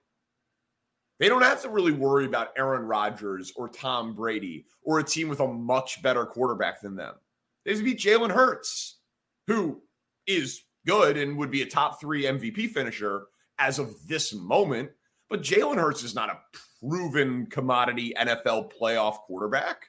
They 1.20 1.30
don't 1.30 1.44
have 1.44 1.62
to 1.62 1.70
really 1.70 1.94
worry 1.94 2.26
about 2.26 2.52
Aaron 2.58 2.84
Rodgers 2.84 3.54
or 3.56 3.70
Tom 3.70 4.14
Brady 4.14 4.66
or 4.84 5.00
a 5.00 5.04
team 5.04 5.30
with 5.30 5.40
a 5.40 5.48
much 5.48 6.02
better 6.02 6.26
quarterback 6.26 6.82
than 6.82 6.96
them. 6.96 7.16
They 7.64 7.74
to 7.74 7.84
beat 7.84 8.00
Jalen 8.00 8.32
Hurts, 8.32 9.00
who 9.48 9.82
is 10.28 10.62
good 10.86 11.18
and 11.18 11.38
would 11.38 11.52
be 11.52 11.62
a 11.62 11.66
top 11.66 12.00
three 12.00 12.24
MVP 12.24 12.70
finisher 12.72 13.28
as 13.58 13.80
of 13.80 13.96
this 14.08 14.34
moment. 14.34 14.90
But 15.30 15.42
Jalen 15.42 15.78
Hurts 15.78 16.04
is 16.04 16.16
not 16.16 16.30
a 16.30 16.40
proven 16.80 17.48
commodity 17.48 18.14
NFL 18.20 18.72
playoff 18.80 19.20
quarterback. 19.20 19.88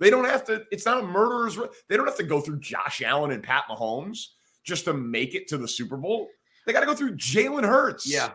They 0.00 0.10
don't 0.10 0.24
have 0.24 0.44
to, 0.46 0.64
it's 0.72 0.86
not 0.86 0.98
a 0.98 1.06
murderer's. 1.06 1.56
They 1.88 1.96
don't 1.96 2.06
have 2.06 2.16
to 2.16 2.24
go 2.24 2.40
through 2.40 2.60
Josh 2.60 3.00
Allen 3.02 3.30
and 3.30 3.42
Pat 3.42 3.64
Mahomes 3.70 4.26
just 4.64 4.86
to 4.86 4.94
make 4.94 5.34
it 5.34 5.46
to 5.48 5.58
the 5.58 5.68
Super 5.68 5.96
Bowl. 5.96 6.28
They 6.66 6.72
got 6.72 6.80
to 6.80 6.86
go 6.86 6.94
through 6.94 7.16
Jalen 7.16 7.64
Hurts. 7.64 8.10
Yeah. 8.10 8.32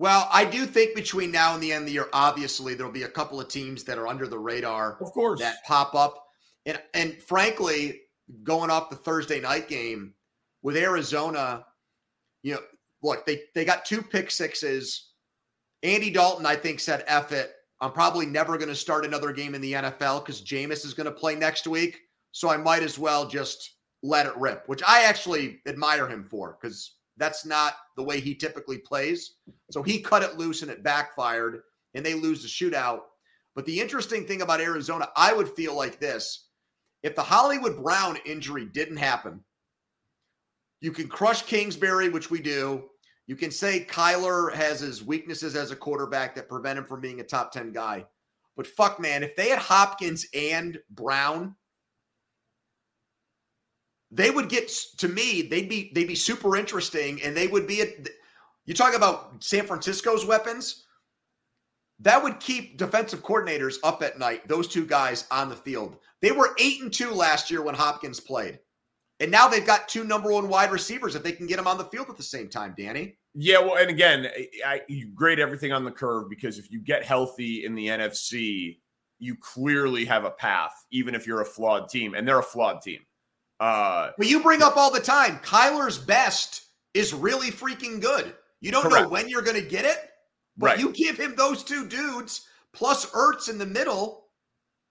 Well, 0.00 0.30
I 0.32 0.46
do 0.46 0.64
think 0.64 0.94
between 0.94 1.30
now 1.30 1.52
and 1.52 1.62
the 1.62 1.72
end 1.72 1.82
of 1.82 1.86
the 1.88 1.92
year, 1.92 2.08
obviously 2.14 2.72
there'll 2.72 2.90
be 2.90 3.02
a 3.02 3.08
couple 3.08 3.38
of 3.38 3.48
teams 3.48 3.84
that 3.84 3.98
are 3.98 4.06
under 4.06 4.26
the 4.26 4.38
radar 4.38 4.96
Of 4.98 5.12
course. 5.12 5.40
that 5.40 5.62
pop 5.66 5.94
up. 5.94 6.24
And 6.64 6.80
and 6.94 7.22
frankly, 7.22 8.00
going 8.42 8.70
off 8.70 8.88
the 8.88 8.96
Thursday 8.96 9.40
night 9.40 9.68
game 9.68 10.14
with 10.62 10.78
Arizona, 10.78 11.66
you 12.42 12.54
know, 12.54 12.60
look, 13.02 13.26
they 13.26 13.42
they 13.54 13.66
got 13.66 13.84
two 13.84 14.00
pick 14.00 14.30
sixes. 14.30 15.10
Andy 15.82 16.10
Dalton, 16.10 16.46
I 16.46 16.56
think, 16.56 16.80
said 16.80 17.04
F 17.06 17.32
it. 17.32 17.52
I'm 17.82 17.92
probably 17.92 18.24
never 18.24 18.56
going 18.56 18.70
to 18.70 18.74
start 18.74 19.04
another 19.04 19.32
game 19.32 19.54
in 19.54 19.60
the 19.60 19.74
NFL 19.74 20.24
because 20.24 20.40
Jameis 20.40 20.86
is 20.86 20.94
going 20.94 21.06
to 21.06 21.12
play 21.12 21.34
next 21.34 21.66
week. 21.66 21.98
So 22.32 22.48
I 22.48 22.56
might 22.56 22.82
as 22.82 22.98
well 22.98 23.28
just 23.28 23.76
let 24.02 24.24
it 24.24 24.36
rip, 24.38 24.62
which 24.66 24.82
I 24.86 25.04
actually 25.04 25.60
admire 25.66 26.08
him 26.08 26.24
for 26.24 26.56
because 26.58 26.94
that's 27.16 27.44
not 27.44 27.74
the 27.96 28.02
way 28.02 28.20
he 28.20 28.34
typically 28.34 28.78
plays. 28.78 29.34
So 29.70 29.82
he 29.82 30.00
cut 30.00 30.22
it 30.22 30.38
loose 30.38 30.62
and 30.62 30.70
it 30.70 30.82
backfired, 30.82 31.62
and 31.94 32.04
they 32.04 32.14
lose 32.14 32.42
the 32.42 32.48
shootout. 32.48 33.00
But 33.54 33.66
the 33.66 33.80
interesting 33.80 34.26
thing 34.26 34.42
about 34.42 34.60
Arizona, 34.60 35.08
I 35.16 35.32
would 35.32 35.48
feel 35.48 35.74
like 35.74 35.98
this 35.98 36.48
if 37.02 37.14
the 37.14 37.22
Hollywood 37.22 37.82
Brown 37.82 38.18
injury 38.24 38.66
didn't 38.66 38.98
happen, 38.98 39.42
you 40.80 40.92
can 40.92 41.08
crush 41.08 41.42
Kingsbury, 41.42 42.08
which 42.08 42.30
we 42.30 42.40
do. 42.40 42.84
You 43.26 43.36
can 43.36 43.50
say 43.50 43.86
Kyler 43.88 44.52
has 44.54 44.80
his 44.80 45.04
weaknesses 45.04 45.54
as 45.54 45.70
a 45.70 45.76
quarterback 45.76 46.34
that 46.34 46.48
prevent 46.48 46.78
him 46.78 46.84
from 46.84 47.00
being 47.00 47.20
a 47.20 47.24
top 47.24 47.52
10 47.52 47.72
guy. 47.72 48.04
But 48.56 48.66
fuck, 48.66 48.98
man, 48.98 49.22
if 49.22 49.36
they 49.36 49.48
had 49.50 49.58
Hopkins 49.58 50.26
and 50.34 50.78
Brown, 50.90 51.54
they 54.10 54.30
would 54.30 54.48
get 54.48 54.68
to 54.98 55.08
me, 55.08 55.42
they'd 55.42 55.68
be 55.68 55.90
they'd 55.94 56.08
be 56.08 56.14
super 56.14 56.56
interesting 56.56 57.22
and 57.22 57.36
they 57.36 57.46
would 57.46 57.66
be 57.66 57.82
a, 57.82 57.86
you 58.66 58.74
talk 58.74 58.94
about 58.94 59.42
San 59.42 59.66
Francisco's 59.66 60.26
weapons, 60.26 60.84
that 62.00 62.22
would 62.22 62.40
keep 62.40 62.78
defensive 62.78 63.22
coordinators 63.22 63.76
up 63.84 64.02
at 64.02 64.18
night, 64.18 64.48
those 64.48 64.68
two 64.68 64.86
guys 64.86 65.26
on 65.30 65.48
the 65.48 65.56
field. 65.56 65.96
They 66.22 66.32
were 66.32 66.54
8 66.58 66.82
and 66.82 66.92
2 66.92 67.12
last 67.12 67.50
year 67.50 67.62
when 67.62 67.74
Hopkins 67.74 68.20
played. 68.20 68.58
And 69.20 69.30
now 69.30 69.48
they've 69.48 69.66
got 69.66 69.86
two 69.86 70.04
number 70.04 70.32
one 70.32 70.48
wide 70.48 70.72
receivers 70.72 71.14
if 71.14 71.22
they 71.22 71.32
can 71.32 71.46
get 71.46 71.56
them 71.56 71.66
on 71.66 71.76
the 71.76 71.84
field 71.84 72.08
at 72.08 72.16
the 72.16 72.22
same 72.22 72.48
time, 72.48 72.74
Danny. 72.76 73.18
Yeah, 73.34 73.58
well, 73.58 73.76
and 73.76 73.90
again, 73.90 74.28
I, 74.66 74.80
you 74.88 75.10
grade 75.14 75.38
everything 75.38 75.72
on 75.72 75.84
the 75.84 75.90
curve 75.90 76.30
because 76.30 76.58
if 76.58 76.70
you 76.70 76.80
get 76.80 77.04
healthy 77.04 77.64
in 77.64 77.74
the 77.74 77.86
NFC, 77.88 78.78
you 79.18 79.36
clearly 79.36 80.06
have 80.06 80.24
a 80.24 80.30
path, 80.30 80.72
even 80.90 81.14
if 81.14 81.26
you're 81.26 81.42
a 81.42 81.46
flawed 81.46 81.90
team, 81.90 82.14
and 82.14 82.26
they're 82.26 82.38
a 82.38 82.42
flawed 82.42 82.80
team. 82.80 83.00
Uh, 83.60 84.10
But 84.16 84.26
you 84.26 84.42
bring 84.42 84.62
up 84.62 84.76
all 84.76 84.90
the 84.90 85.00
time, 85.00 85.38
Kyler's 85.38 85.98
best 85.98 86.62
is 86.94 87.12
really 87.14 87.50
freaking 87.50 88.00
good. 88.00 88.34
You 88.60 88.72
don't 88.72 88.90
know 88.90 89.08
when 89.08 89.28
you're 89.28 89.42
going 89.42 89.62
to 89.62 89.68
get 89.68 89.84
it, 89.84 90.10
but 90.56 90.66
right. 90.66 90.78
you 90.80 90.90
give 90.92 91.16
him 91.18 91.34
those 91.36 91.62
two 91.62 91.86
dudes 91.86 92.46
plus 92.72 93.06
Ertz 93.10 93.48
in 93.48 93.58
the 93.58 93.66
middle, 93.66 94.26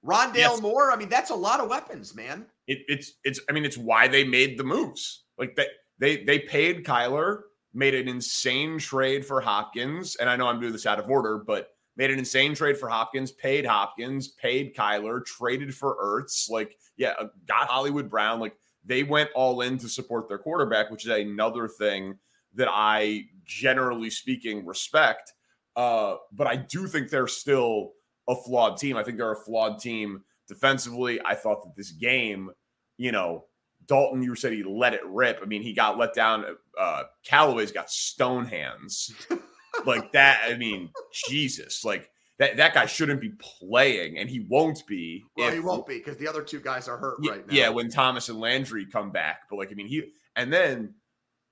Rondale 0.05 0.35
Yes. 0.35 0.61
Moore. 0.61 0.91
I 0.91 0.95
mean, 0.95 1.09
that's 1.09 1.29
a 1.31 1.35
lot 1.35 1.59
of 1.59 1.69
weapons, 1.69 2.15
man. 2.15 2.45
it, 2.67 2.79
it's 2.87 3.13
it's 3.23 3.39
I 3.49 3.51
mean 3.51 3.65
it's 3.65 3.77
why 3.77 4.07
they 4.07 4.23
made 4.23 4.57
the 4.57 4.63
moves. 4.63 5.23
Like 5.37 5.55
they 5.55 5.67
they 5.99 6.23
they 6.23 6.39
paid 6.39 6.85
Kyler, 6.85 7.41
made 7.73 7.93
an 7.95 8.07
insane 8.07 8.77
trade 8.79 9.25
for 9.25 9.41
Hopkins, 9.41 10.15
and 10.15 10.29
I 10.29 10.35
know 10.35 10.47
I'm 10.47 10.59
doing 10.59 10.71
this 10.73 10.85
out 10.85 10.99
of 10.99 11.09
order, 11.09 11.37
but 11.39 11.69
made 11.97 12.11
an 12.11 12.19
insane 12.19 12.55
trade 12.55 12.77
for 12.77 12.87
Hopkins, 12.87 13.31
paid 13.31 13.65
Hopkins, 13.65 14.29
paid 14.29 14.73
Kyler, 14.75 15.23
traded 15.25 15.75
for 15.75 15.97
Ertz, 16.01 16.49
like 16.49 16.77
yeah, 16.99 17.13
uh, 17.17 17.27
got 17.47 17.67
Hollywood 17.67 18.09
Brown. 18.09 18.39
Like 18.39 18.55
they 18.85 19.01
went 19.03 19.31
all 19.33 19.61
in 19.61 19.79
to 19.79 19.89
support 19.89 20.27
their 20.27 20.37
quarterback, 20.37 20.91
which 20.91 21.05
is 21.05 21.11
another 21.11 21.67
thing 21.67 22.19
that 22.53 22.67
I 22.69 23.25
generally 23.45 24.09
speaking 24.09 24.65
respect. 24.65 25.33
Uh, 25.75 26.15
but 26.31 26.45
I 26.45 26.57
do 26.57 26.87
think 26.87 27.09
they're 27.09 27.27
still 27.27 27.93
a 28.27 28.35
flawed 28.35 28.77
team. 28.77 28.97
I 28.97 29.03
think 29.03 29.17
they're 29.17 29.31
a 29.31 29.43
flawed 29.45 29.79
team 29.79 30.23
defensively. 30.47 31.19
I 31.23 31.35
thought 31.35 31.63
that 31.63 31.75
this 31.75 31.91
game, 31.91 32.51
you 32.97 33.13
know, 33.13 33.45
Dalton, 33.87 34.21
you 34.21 34.35
said 34.35 34.51
he 34.51 34.61
let 34.63 34.93
it 34.93 35.05
rip. 35.05 35.39
I 35.41 35.45
mean, 35.45 35.61
he 35.61 35.73
got 35.73 35.97
let 35.97 36.13
down. 36.13 36.45
Uh, 36.77 37.03
Callaway's 37.25 37.71
got 37.71 37.89
stone 37.89 38.45
hands 38.45 39.11
like 39.85 40.11
that. 40.11 40.41
I 40.43 40.57
mean, 40.57 40.89
Jesus, 41.27 41.85
like 41.85 42.09
that, 42.39 42.57
that 42.57 42.73
guy 42.73 42.85
shouldn't 42.85 43.21
be 43.21 43.33
playing 43.39 44.17
and 44.17 44.29
he 44.29 44.39
won't 44.49 44.85
be. 44.87 45.23
Well, 45.37 45.49
if- 45.49 45.53
he 45.53 45.59
won't 45.59 45.85
be 45.85 45.97
because 45.97 46.17
the 46.17 46.27
other 46.27 46.41
two 46.41 46.59
guys 46.59 46.87
are 46.87 46.97
hurt 46.97 47.17
yeah, 47.21 47.31
right 47.31 47.47
now. 47.47 47.53
yeah, 47.53 47.69
when 47.69 47.89
Thomas 47.89 48.29
and 48.29 48.39
Landry 48.39 48.85
come 48.85 49.11
back. 49.11 49.41
But 49.49 49.57
like, 49.57 49.71
I 49.71 49.75
mean, 49.75 49.87
he 49.87 50.11
and 50.35 50.51
then 50.51 50.95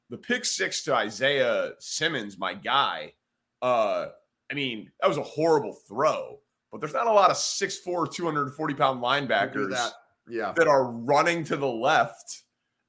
the 0.09 0.17
pick 0.17 0.45
six 0.45 0.83
to 0.83 0.95
Isaiah 0.95 1.71
Simmons, 1.79 2.37
my 2.37 2.53
guy. 2.53 3.13
Uh, 3.61 4.07
I 4.49 4.53
mean, 4.53 4.91
that 5.01 5.07
was 5.07 5.17
a 5.17 5.23
horrible 5.23 5.73
throw, 5.73 6.39
but 6.71 6.79
there's 6.79 6.93
not 6.93 7.07
a 7.07 7.11
lot 7.11 7.29
of 7.31 7.35
6'4, 7.35 8.13
240 8.13 8.73
pound 8.75 9.01
linebackers 9.03 9.71
that. 9.71 9.91
Yeah. 10.29 10.53
that 10.55 10.67
are 10.67 10.89
running 10.91 11.43
to 11.45 11.57
the 11.57 11.67
left 11.67 12.43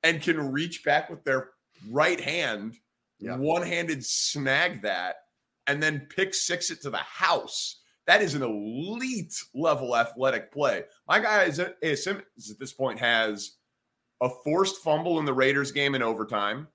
and 0.04 0.22
can 0.22 0.52
reach 0.52 0.84
back 0.84 1.10
with 1.10 1.24
their 1.24 1.50
right 1.90 2.20
hand, 2.20 2.76
Yeah. 3.18 3.36
one 3.36 3.62
handed 3.62 4.04
snag 4.04 4.82
that, 4.82 5.16
and 5.66 5.82
then 5.82 6.06
pick 6.14 6.34
six 6.34 6.70
it 6.70 6.82
to 6.82 6.90
the 6.90 6.98
house. 6.98 7.80
That 8.08 8.22
is 8.22 8.34
an 8.34 8.42
elite 8.42 9.34
level 9.54 9.96
athletic 9.96 10.50
play. 10.50 10.82
My 11.06 11.20
guy 11.20 11.44
is 11.44 11.60
is 11.80 12.02
Simmons 12.02 12.50
at 12.50 12.58
this 12.58 12.72
point 12.72 12.98
has 12.98 13.52
a 14.20 14.28
forced 14.42 14.82
fumble 14.82 15.20
in 15.20 15.24
the 15.24 15.32
Raiders 15.32 15.70
game 15.70 15.94
in 15.94 16.02
overtime, 16.02 16.66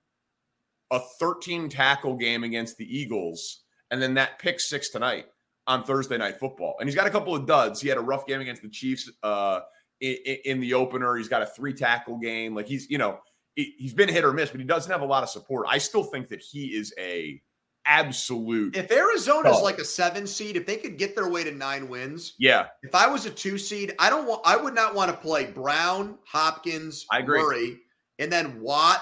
a 0.91 1.01
13 1.19 1.67
tackle 1.67 2.15
game 2.15 2.45
against 2.45 2.77
the 2.77 2.85
Eagles, 2.85 3.63
and 3.91 4.01
then 4.01 4.13
that 4.13 4.39
pick 4.39 4.61
six 4.61 4.89
tonight. 4.89 5.25
on 5.67 5.83
Thursday 5.83 6.17
night 6.17 6.39
football. 6.39 6.75
And 6.79 6.87
he's 6.87 6.95
got 6.95 7.07
a 7.07 7.09
couple 7.09 7.35
of 7.35 7.45
duds. 7.45 7.81
He 7.81 7.89
had 7.89 7.97
a 7.97 8.01
rough 8.01 8.25
game 8.25 8.41
against 8.41 8.61
the 8.61 8.69
Chiefs 8.69 9.09
uh, 9.23 9.61
in, 10.01 10.17
in 10.45 10.59
the 10.59 10.73
opener. 10.73 11.15
He's 11.15 11.27
got 11.27 11.41
a 11.41 11.45
three 11.45 11.73
tackle 11.73 12.17
game. 12.17 12.55
Like 12.55 12.67
he's, 12.67 12.89
you 12.89 12.97
know, 12.97 13.19
he's 13.55 13.93
been 13.93 14.09
hit 14.09 14.25
or 14.25 14.33
miss, 14.33 14.49
but 14.49 14.59
he 14.59 14.65
doesn't 14.65 14.91
have 14.91 15.01
a 15.01 15.05
lot 15.05 15.23
of 15.23 15.29
support. 15.29 15.67
I 15.69 15.77
still 15.77 16.03
think 16.03 16.27
that 16.29 16.41
he 16.41 16.67
is 16.75 16.93
a 16.99 17.41
absolute. 17.85 18.75
If 18.75 18.91
Arizona's 18.91 19.61
like 19.61 19.77
a 19.77 19.85
seven 19.85 20.25
seed, 20.27 20.55
if 20.55 20.65
they 20.65 20.77
could 20.77 20.97
get 20.97 21.15
their 21.15 21.29
way 21.29 21.43
to 21.43 21.51
nine 21.51 21.87
wins, 21.89 22.33
yeah. 22.39 22.67
If 22.83 22.95
I 22.95 23.07
was 23.07 23.25
a 23.25 23.29
two 23.29 23.57
seed, 23.57 23.93
I 23.99 24.09
don't 24.09 24.27
want. 24.27 24.41
I 24.45 24.57
would 24.57 24.75
not 24.75 24.95
want 24.95 25.11
to 25.11 25.17
play 25.17 25.45
Brown, 25.45 26.17
Hopkins, 26.25 27.05
I 27.11 27.19
agree. 27.19 27.39
Murray, 27.39 27.79
and 28.19 28.31
then 28.31 28.61
Watt, 28.61 29.01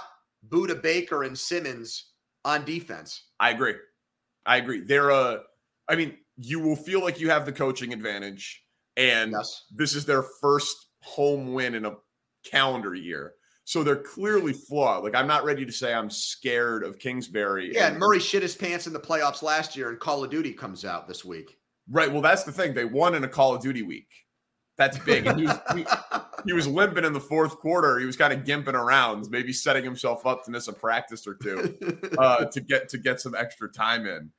Budda 0.50 0.82
Baker, 0.82 1.24
and 1.24 1.38
Simmons 1.38 2.12
on 2.46 2.66
defense. 2.66 3.26
I 3.40 3.52
agree. 3.52 3.76
I 4.46 4.58
agree. 4.58 4.82
They're 4.82 5.10
a. 5.10 5.42
I 5.88 5.96
mean, 5.96 6.18
you 6.38 6.60
will 6.60 6.76
feel 6.76 7.02
like 7.02 7.20
you 7.20 7.30
have 7.30 7.46
the 7.46 7.52
coaching 7.52 7.94
advantage, 7.94 8.64
and 8.98 9.32
yes. 9.32 9.66
this 9.72 9.96
is 9.96 10.06
their 10.06 10.24
first 10.42 10.76
home 11.02 11.54
win 11.54 11.76
in 11.76 11.86
a 11.86 11.94
calendar 12.44 12.96
year. 12.96 13.34
So 13.72 13.84
they're 13.84 13.96
clearly 13.96 14.52
flawed. 14.52 15.02
Like 15.02 15.16
I'm 15.16 15.28
not 15.28 15.46
ready 15.46 15.66
to 15.66 15.72
say 15.72 15.94
I'm 15.94 16.10
scared 16.10 16.84
of 16.84 17.00
Kingsbury. 17.00 17.74
Yeah, 17.74 17.88
and 17.88 17.98
Murray 17.98 18.20
shit 18.20 18.42
his 18.42 18.54
pants 18.54 18.86
in 18.86 18.92
the 18.92 19.00
playoffs 19.00 19.42
last 19.42 19.78
year, 19.78 19.88
and 19.88 19.98
Call 19.98 20.26
of 20.26 20.30
Duty 20.30 20.52
comes 20.52 20.84
out 20.84 21.08
this 21.08 21.24
week. 21.24 21.58
Right. 21.90 22.12
Well, 22.12 22.22
that's 22.22 22.44
the 22.44 22.52
thing. 22.52 22.74
They 22.74 22.84
won 22.84 23.16
in 23.16 23.24
a 23.24 23.30
Call 23.30 23.56
of 23.56 23.62
Duty 23.62 23.82
week. 23.82 24.10
That's 24.78 24.98
big. 24.98 25.26
And 25.26 25.40
he 25.40 25.46
was, 25.46 25.58
he, 25.74 25.86
he 26.48 26.52
was 26.52 26.68
limping 26.68 27.06
in 27.06 27.14
the 27.14 27.22
fourth 27.22 27.60
quarter. 27.60 27.98
He 27.98 28.06
was 28.06 28.18
kind 28.18 28.34
of 28.34 28.44
gimping 28.44 28.74
around, 28.74 29.30
maybe 29.32 29.54
setting 29.54 29.86
himself 29.86 30.26
up 30.26 30.44
to 30.44 30.52
miss 30.52 30.68
a 30.68 30.74
practice 30.74 31.26
or 31.26 31.36
two 31.36 31.78
uh, 32.18 32.44
to 32.48 32.60
get 32.60 32.90
to 32.90 32.98
get 32.98 33.22
some 33.22 33.36
extra 33.36 33.72
time 33.72 34.06
in. 34.06 34.32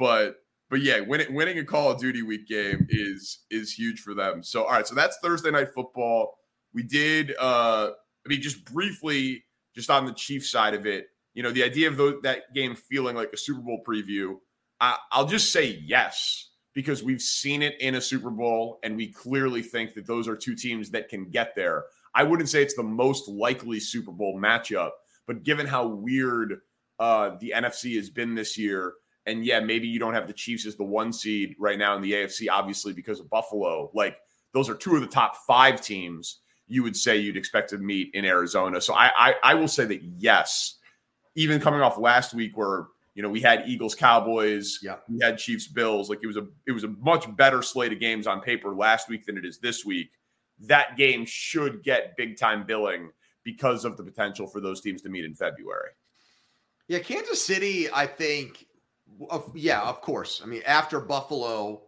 But 0.00 0.38
but 0.68 0.80
yeah, 0.80 0.98
winning 0.98 1.32
winning 1.32 1.60
a 1.60 1.64
Call 1.64 1.92
of 1.92 2.00
Duty 2.00 2.22
week 2.24 2.48
game 2.48 2.88
is 2.90 3.44
is 3.52 3.72
huge 3.72 4.00
for 4.00 4.14
them. 4.14 4.42
So 4.42 4.64
all 4.64 4.72
right, 4.72 4.86
so 4.88 4.96
that's 4.96 5.16
Thursday 5.22 5.52
night 5.52 5.68
football. 5.76 6.38
We 6.74 6.82
did 6.82 7.36
uh 7.38 7.90
I 8.24 8.28
mean, 8.28 8.42
just 8.42 8.64
briefly, 8.64 9.44
just 9.74 9.90
on 9.90 10.04
the 10.04 10.12
Chiefs 10.12 10.50
side 10.50 10.74
of 10.74 10.86
it, 10.86 11.06
you 11.34 11.42
know, 11.42 11.50
the 11.50 11.62
idea 11.62 11.88
of 11.88 11.96
the, 11.96 12.20
that 12.22 12.54
game 12.54 12.74
feeling 12.74 13.16
like 13.16 13.32
a 13.32 13.36
Super 13.36 13.60
Bowl 13.60 13.82
preview, 13.86 14.34
I, 14.80 14.96
I'll 15.12 15.26
just 15.26 15.52
say 15.52 15.80
yes, 15.84 16.50
because 16.74 17.02
we've 17.02 17.22
seen 17.22 17.62
it 17.62 17.80
in 17.80 17.94
a 17.94 18.00
Super 18.00 18.30
Bowl 18.30 18.78
and 18.82 18.96
we 18.96 19.12
clearly 19.12 19.62
think 19.62 19.94
that 19.94 20.06
those 20.06 20.28
are 20.28 20.36
two 20.36 20.54
teams 20.54 20.90
that 20.90 21.08
can 21.08 21.30
get 21.30 21.54
there. 21.54 21.84
I 22.14 22.24
wouldn't 22.24 22.48
say 22.48 22.62
it's 22.62 22.74
the 22.74 22.82
most 22.82 23.28
likely 23.28 23.80
Super 23.80 24.12
Bowl 24.12 24.40
matchup, 24.40 24.90
but 25.26 25.44
given 25.44 25.66
how 25.66 25.86
weird 25.86 26.60
uh, 26.98 27.36
the 27.40 27.54
NFC 27.56 27.96
has 27.96 28.10
been 28.10 28.34
this 28.34 28.58
year, 28.58 28.94
and 29.26 29.44
yeah, 29.44 29.60
maybe 29.60 29.86
you 29.86 29.98
don't 29.98 30.14
have 30.14 30.26
the 30.26 30.32
Chiefs 30.32 30.66
as 30.66 30.76
the 30.76 30.84
one 30.84 31.12
seed 31.12 31.54
right 31.58 31.78
now 31.78 31.94
in 31.94 32.02
the 32.02 32.12
AFC, 32.12 32.48
obviously 32.50 32.92
because 32.92 33.20
of 33.20 33.30
Buffalo. 33.30 33.90
Like 33.94 34.16
those 34.52 34.68
are 34.68 34.74
two 34.74 34.94
of 34.96 35.00
the 35.00 35.06
top 35.06 35.36
five 35.46 35.80
teams 35.80 36.40
you 36.70 36.82
would 36.84 36.96
say 36.96 37.16
you'd 37.16 37.36
expect 37.36 37.70
to 37.70 37.78
meet 37.78 38.14
in 38.14 38.24
Arizona. 38.24 38.80
So 38.80 38.94
I, 38.94 39.10
I, 39.16 39.34
I 39.42 39.54
will 39.54 39.68
say 39.68 39.84
that 39.86 40.02
yes, 40.02 40.78
even 41.34 41.60
coming 41.60 41.80
off 41.80 41.98
last 41.98 42.32
week 42.32 42.56
where 42.56 42.86
you 43.14 43.22
know 43.22 43.28
we 43.28 43.40
had 43.40 43.64
Eagles 43.66 43.94
Cowboys, 43.94 44.78
yeah, 44.82 44.96
we 45.08 45.18
had 45.20 45.36
Chiefs 45.36 45.66
Bills, 45.66 46.08
like 46.08 46.20
it 46.22 46.26
was 46.26 46.36
a 46.36 46.46
it 46.66 46.72
was 46.72 46.84
a 46.84 46.88
much 46.88 47.34
better 47.36 47.60
slate 47.60 47.92
of 47.92 47.98
games 47.98 48.26
on 48.26 48.40
paper 48.40 48.74
last 48.74 49.08
week 49.08 49.26
than 49.26 49.36
it 49.36 49.44
is 49.44 49.58
this 49.58 49.84
week. 49.84 50.10
That 50.60 50.96
game 50.96 51.24
should 51.26 51.82
get 51.82 52.16
big 52.16 52.38
time 52.38 52.64
billing 52.64 53.10
because 53.42 53.84
of 53.84 53.96
the 53.96 54.04
potential 54.04 54.46
for 54.46 54.60
those 54.60 54.80
teams 54.80 55.02
to 55.02 55.08
meet 55.08 55.24
in 55.24 55.34
February. 55.34 55.90
Yeah, 56.86 56.98
Kansas 56.98 57.44
City, 57.44 57.88
I 57.92 58.06
think, 58.06 58.66
of, 59.30 59.50
yeah, 59.54 59.80
of 59.82 60.00
course. 60.00 60.40
I 60.42 60.46
mean, 60.46 60.62
after 60.66 61.00
Buffalo, 61.00 61.82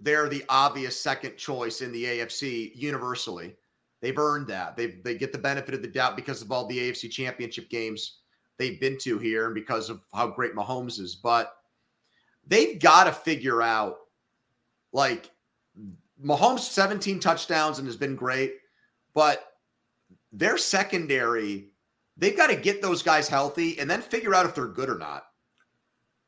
they're 0.00 0.28
the 0.28 0.44
obvious 0.48 0.98
second 0.98 1.36
choice 1.36 1.80
in 1.82 1.92
the 1.92 2.04
AFC 2.04 2.72
universally. 2.74 3.56
They've 4.00 4.18
earned 4.18 4.46
that. 4.48 4.76
They 4.76 4.98
they 5.02 5.16
get 5.16 5.32
the 5.32 5.38
benefit 5.38 5.74
of 5.74 5.82
the 5.82 5.88
doubt 5.88 6.16
because 6.16 6.42
of 6.42 6.52
all 6.52 6.66
the 6.66 6.78
AFC 6.78 7.10
Championship 7.10 7.68
games 7.68 8.18
they've 8.58 8.80
been 8.80 8.98
to 8.98 9.18
here 9.18 9.46
and 9.46 9.54
because 9.54 9.90
of 9.90 10.00
how 10.12 10.28
great 10.28 10.54
Mahomes 10.54 11.00
is. 11.00 11.16
But 11.16 11.52
they've 12.46 12.78
got 12.78 13.04
to 13.04 13.12
figure 13.12 13.62
out 13.62 13.96
like 14.92 15.30
Mahomes 16.22 16.60
17 16.60 17.20
touchdowns 17.20 17.78
and 17.78 17.86
has 17.86 17.96
been 17.96 18.16
great, 18.16 18.54
but 19.14 19.44
their 20.32 20.58
secondary, 20.58 21.70
they've 22.16 22.36
got 22.36 22.48
to 22.48 22.56
get 22.56 22.82
those 22.82 23.02
guys 23.02 23.28
healthy 23.28 23.78
and 23.78 23.90
then 23.90 24.02
figure 24.02 24.34
out 24.34 24.46
if 24.46 24.54
they're 24.54 24.66
good 24.66 24.88
or 24.88 24.98
not. 24.98 25.24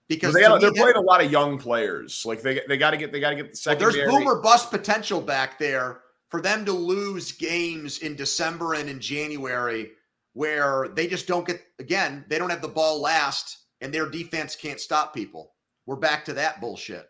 Because 0.09 0.35
they, 0.35 0.43
are 0.43 0.59
playing 0.59 0.97
a 0.97 1.01
lot 1.01 1.23
of 1.23 1.31
young 1.31 1.57
players. 1.57 2.25
Like 2.27 2.43
they 2.43 2.63
they 2.67 2.77
got 2.77 2.91
to 2.91 2.97
get 2.97 3.13
they 3.13 3.21
got 3.21 3.31
to 3.31 3.37
get 3.37 3.51
the 3.53 3.57
secondary. 3.57 4.01
Well, 4.01 4.11
there's 4.11 4.25
boomer 4.25 4.41
bust 4.43 4.73
potential 4.73 5.21
back 5.21 5.57
there 5.57 6.01
for 6.31 6.41
them 6.41 6.65
to 6.65 6.73
lose 6.73 7.33
games 7.33 7.99
in 7.99 8.17
December 8.17 8.75
and 8.75 8.89
in 8.89 9.01
January 9.01 9.91
where 10.33 10.89
they 10.95 11.07
just 11.07 11.27
don't 11.27 11.47
get 11.47 11.61
again, 11.79 12.25
they 12.29 12.39
don't 12.39 12.51
have 12.51 12.63
the 12.63 12.69
ball 12.69 13.01
last 13.01 13.59
and 13.81 13.93
their 13.93 14.09
defense 14.09 14.57
can't 14.57 14.81
stop 14.81 15.15
people. 15.15 15.53
We're 15.87 15.97
back 15.97 16.25
to 16.27 16.35
that 16.35 16.61
bullshit. 16.61 17.07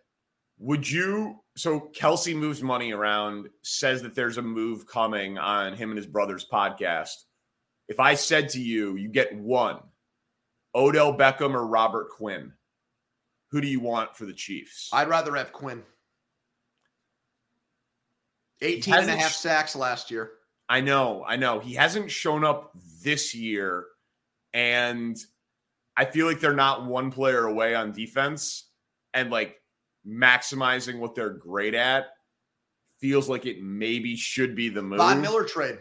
Would 0.58 0.90
you 0.90 1.40
so 1.56 1.90
Kelce 1.94 2.34
moves 2.34 2.62
money 2.62 2.92
around, 2.92 3.48
says 3.62 4.02
that 4.02 4.14
there's 4.14 4.38
a 4.38 4.42
move 4.42 4.86
coming 4.86 5.38
on 5.38 5.74
him 5.74 5.90
and 5.90 5.98
his 5.98 6.06
brother's 6.06 6.46
podcast. 6.50 7.14
If 7.88 8.00
I 8.00 8.14
said 8.14 8.50
to 8.50 8.60
you, 8.60 8.96
you 8.96 9.08
get 9.08 9.36
one, 9.36 9.78
Odell 10.74 11.16
Beckham 11.16 11.54
or 11.54 11.66
Robert 11.66 12.10
Quinn, 12.10 12.52
who 13.50 13.60
do 13.60 13.66
you 13.66 13.80
want 13.80 14.16
for 14.16 14.26
the 14.26 14.32
Chiefs? 14.32 14.88
I'd 14.92 15.08
rather 15.08 15.34
have 15.34 15.52
Quinn. 15.52 15.82
18 18.62 18.94
and 18.94 19.10
a 19.10 19.16
half 19.16 19.32
sacks 19.32 19.74
last 19.74 20.10
year. 20.10 20.32
I 20.68 20.80
know, 20.80 21.24
I 21.26 21.36
know. 21.36 21.58
He 21.58 21.74
hasn't 21.74 22.10
shown 22.10 22.44
up 22.44 22.72
this 23.02 23.34
year. 23.34 23.86
And 24.52 25.16
I 25.96 26.04
feel 26.04 26.26
like 26.26 26.40
they're 26.40 26.54
not 26.54 26.86
one 26.86 27.10
player 27.10 27.44
away 27.44 27.74
on 27.74 27.92
defense. 27.92 28.68
And 29.12 29.30
like 29.30 29.60
maximizing 30.06 30.98
what 30.98 31.14
they're 31.14 31.30
great 31.30 31.74
at 31.74 32.06
feels 33.00 33.28
like 33.28 33.46
it 33.46 33.62
maybe 33.62 34.16
should 34.16 34.54
be 34.54 34.68
the 34.68 34.82
move. 34.82 34.98
Von 34.98 35.20
Miller 35.20 35.44
trade. 35.44 35.78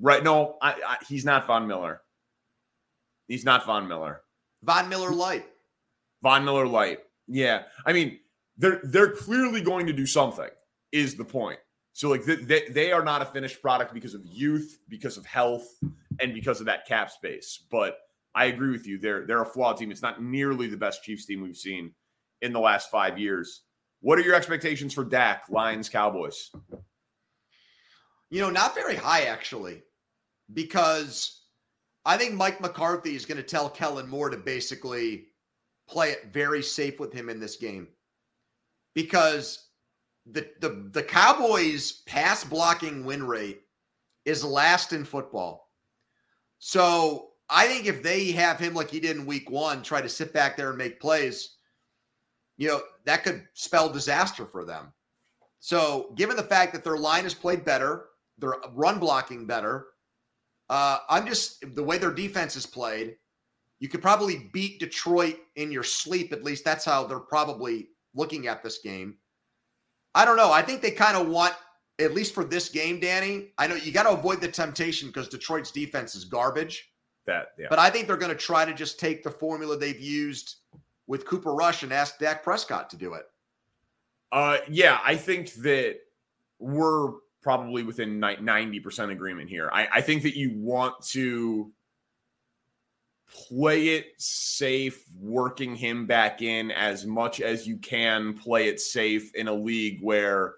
Right. 0.00 0.22
No, 0.22 0.56
I, 0.62 0.72
I, 0.86 0.96
he's 1.08 1.24
not 1.24 1.46
Von 1.46 1.66
Miller. 1.66 2.00
He's 3.28 3.44
not 3.44 3.66
Von 3.66 3.88
Miller. 3.88 4.22
Von 4.62 4.88
Miller 4.88 5.10
light. 5.10 5.46
Von 6.22 6.44
Miller 6.44 6.66
light. 6.66 7.00
Yeah. 7.26 7.64
I 7.86 7.92
mean, 7.92 8.18
they're 8.56 8.80
they're 8.82 9.12
clearly 9.12 9.60
going 9.60 9.86
to 9.86 9.92
do 9.92 10.06
something, 10.06 10.48
is 10.90 11.14
the 11.14 11.24
point. 11.24 11.60
So 11.98 12.08
like 12.08 12.24
they, 12.24 12.68
they 12.68 12.92
are 12.92 13.02
not 13.02 13.22
a 13.22 13.24
finished 13.24 13.60
product 13.60 13.92
because 13.92 14.14
of 14.14 14.24
youth, 14.24 14.78
because 14.88 15.16
of 15.16 15.26
health, 15.26 15.66
and 16.20 16.32
because 16.32 16.60
of 16.60 16.66
that 16.66 16.86
cap 16.86 17.10
space. 17.10 17.60
But 17.72 17.96
I 18.36 18.44
agree 18.44 18.70
with 18.70 18.86
you. 18.86 19.00
They're 19.00 19.26
they're 19.26 19.42
a 19.42 19.44
flawed 19.44 19.78
team. 19.78 19.90
It's 19.90 20.00
not 20.00 20.22
nearly 20.22 20.68
the 20.68 20.76
best 20.76 21.02
Chiefs 21.02 21.26
team 21.26 21.42
we've 21.42 21.56
seen 21.56 21.90
in 22.40 22.52
the 22.52 22.60
last 22.60 22.88
five 22.92 23.18
years. 23.18 23.62
What 24.00 24.16
are 24.16 24.22
your 24.22 24.36
expectations 24.36 24.94
for 24.94 25.04
Dak, 25.04 25.46
Lions, 25.50 25.88
Cowboys? 25.88 26.52
You 28.30 28.42
know, 28.42 28.50
not 28.50 28.76
very 28.76 28.94
high 28.94 29.22
actually, 29.22 29.82
because 30.54 31.42
I 32.04 32.16
think 32.16 32.34
Mike 32.34 32.60
McCarthy 32.60 33.16
is 33.16 33.26
going 33.26 33.38
to 33.38 33.42
tell 33.42 33.68
Kellen 33.68 34.08
Moore 34.08 34.30
to 34.30 34.36
basically 34.36 35.26
play 35.88 36.10
it 36.10 36.32
very 36.32 36.62
safe 36.62 37.00
with 37.00 37.12
him 37.12 37.28
in 37.28 37.40
this 37.40 37.56
game. 37.56 37.88
Because 38.94 39.67
the 40.32 40.48
the 40.60 40.90
the 40.92 41.02
Cowboys 41.02 42.02
pass 42.06 42.44
blocking 42.44 43.04
win 43.04 43.26
rate 43.26 43.62
is 44.24 44.44
last 44.44 44.92
in 44.92 45.04
football. 45.04 45.70
So 46.58 47.30
I 47.48 47.66
think 47.66 47.86
if 47.86 48.02
they 48.02 48.32
have 48.32 48.58
him 48.58 48.74
like 48.74 48.90
he 48.90 49.00
did 49.00 49.16
in 49.16 49.26
week 49.26 49.50
one, 49.50 49.82
try 49.82 50.00
to 50.00 50.08
sit 50.08 50.32
back 50.32 50.56
there 50.56 50.68
and 50.68 50.78
make 50.78 51.00
plays, 51.00 51.56
you 52.56 52.68
know, 52.68 52.82
that 53.04 53.24
could 53.24 53.46
spell 53.54 53.88
disaster 53.88 54.44
for 54.44 54.64
them. 54.64 54.92
So 55.60 56.12
given 56.16 56.36
the 56.36 56.42
fact 56.42 56.72
that 56.74 56.84
their 56.84 56.98
line 56.98 57.24
has 57.24 57.34
played 57.34 57.64
better, 57.64 58.06
their 58.38 58.54
run 58.74 58.98
blocking 58.98 59.46
better, 59.46 59.86
uh, 60.68 60.98
I'm 61.08 61.26
just 61.26 61.74
the 61.74 61.82
way 61.82 61.96
their 61.96 62.12
defense 62.12 62.54
is 62.54 62.66
played, 62.66 63.16
you 63.80 63.88
could 63.88 64.02
probably 64.02 64.50
beat 64.52 64.80
Detroit 64.80 65.38
in 65.56 65.72
your 65.72 65.82
sleep. 65.82 66.32
At 66.32 66.44
least 66.44 66.64
that's 66.64 66.84
how 66.84 67.04
they're 67.04 67.18
probably 67.18 67.88
looking 68.14 68.46
at 68.46 68.62
this 68.62 68.78
game. 68.78 69.16
I 70.18 70.24
don't 70.24 70.36
know. 70.36 70.50
I 70.50 70.62
think 70.62 70.82
they 70.82 70.90
kind 70.90 71.16
of 71.16 71.28
want, 71.28 71.54
at 72.00 72.12
least 72.12 72.34
for 72.34 72.42
this 72.42 72.68
game, 72.68 72.98
Danny. 72.98 73.52
I 73.56 73.68
know 73.68 73.76
you 73.76 73.92
got 73.92 74.02
to 74.02 74.10
avoid 74.10 74.40
the 74.40 74.48
temptation 74.48 75.08
because 75.08 75.28
Detroit's 75.28 75.70
defense 75.70 76.16
is 76.16 76.24
garbage. 76.24 76.90
That, 77.26 77.52
yeah. 77.56 77.68
But 77.70 77.78
I 77.78 77.88
think 77.88 78.08
they're 78.08 78.16
going 78.16 78.32
to 78.32 78.36
try 78.36 78.64
to 78.64 78.74
just 78.74 78.98
take 78.98 79.22
the 79.22 79.30
formula 79.30 79.78
they've 79.78 80.00
used 80.00 80.56
with 81.06 81.24
Cooper 81.24 81.54
Rush 81.54 81.84
and 81.84 81.92
ask 81.92 82.18
Dak 82.18 82.42
Prescott 82.42 82.90
to 82.90 82.96
do 82.96 83.14
it. 83.14 83.26
Uh, 84.32 84.58
yeah, 84.68 84.98
I 85.04 85.14
think 85.14 85.52
that 85.54 85.98
we're 86.58 87.12
probably 87.40 87.84
within 87.84 88.18
90% 88.20 89.12
agreement 89.12 89.48
here. 89.48 89.70
I, 89.72 89.86
I 89.94 90.00
think 90.00 90.24
that 90.24 90.36
you 90.36 90.50
want 90.56 91.00
to 91.10 91.70
play 93.28 93.88
it 93.88 94.12
safe, 94.18 95.04
working 95.20 95.74
him 95.74 96.06
back 96.06 96.42
in 96.42 96.70
as 96.70 97.06
much 97.06 97.40
as 97.40 97.66
you 97.66 97.76
can 97.76 98.34
play 98.34 98.68
it 98.68 98.80
safe 98.80 99.34
in 99.34 99.48
a 99.48 99.52
league 99.52 100.00
where 100.02 100.54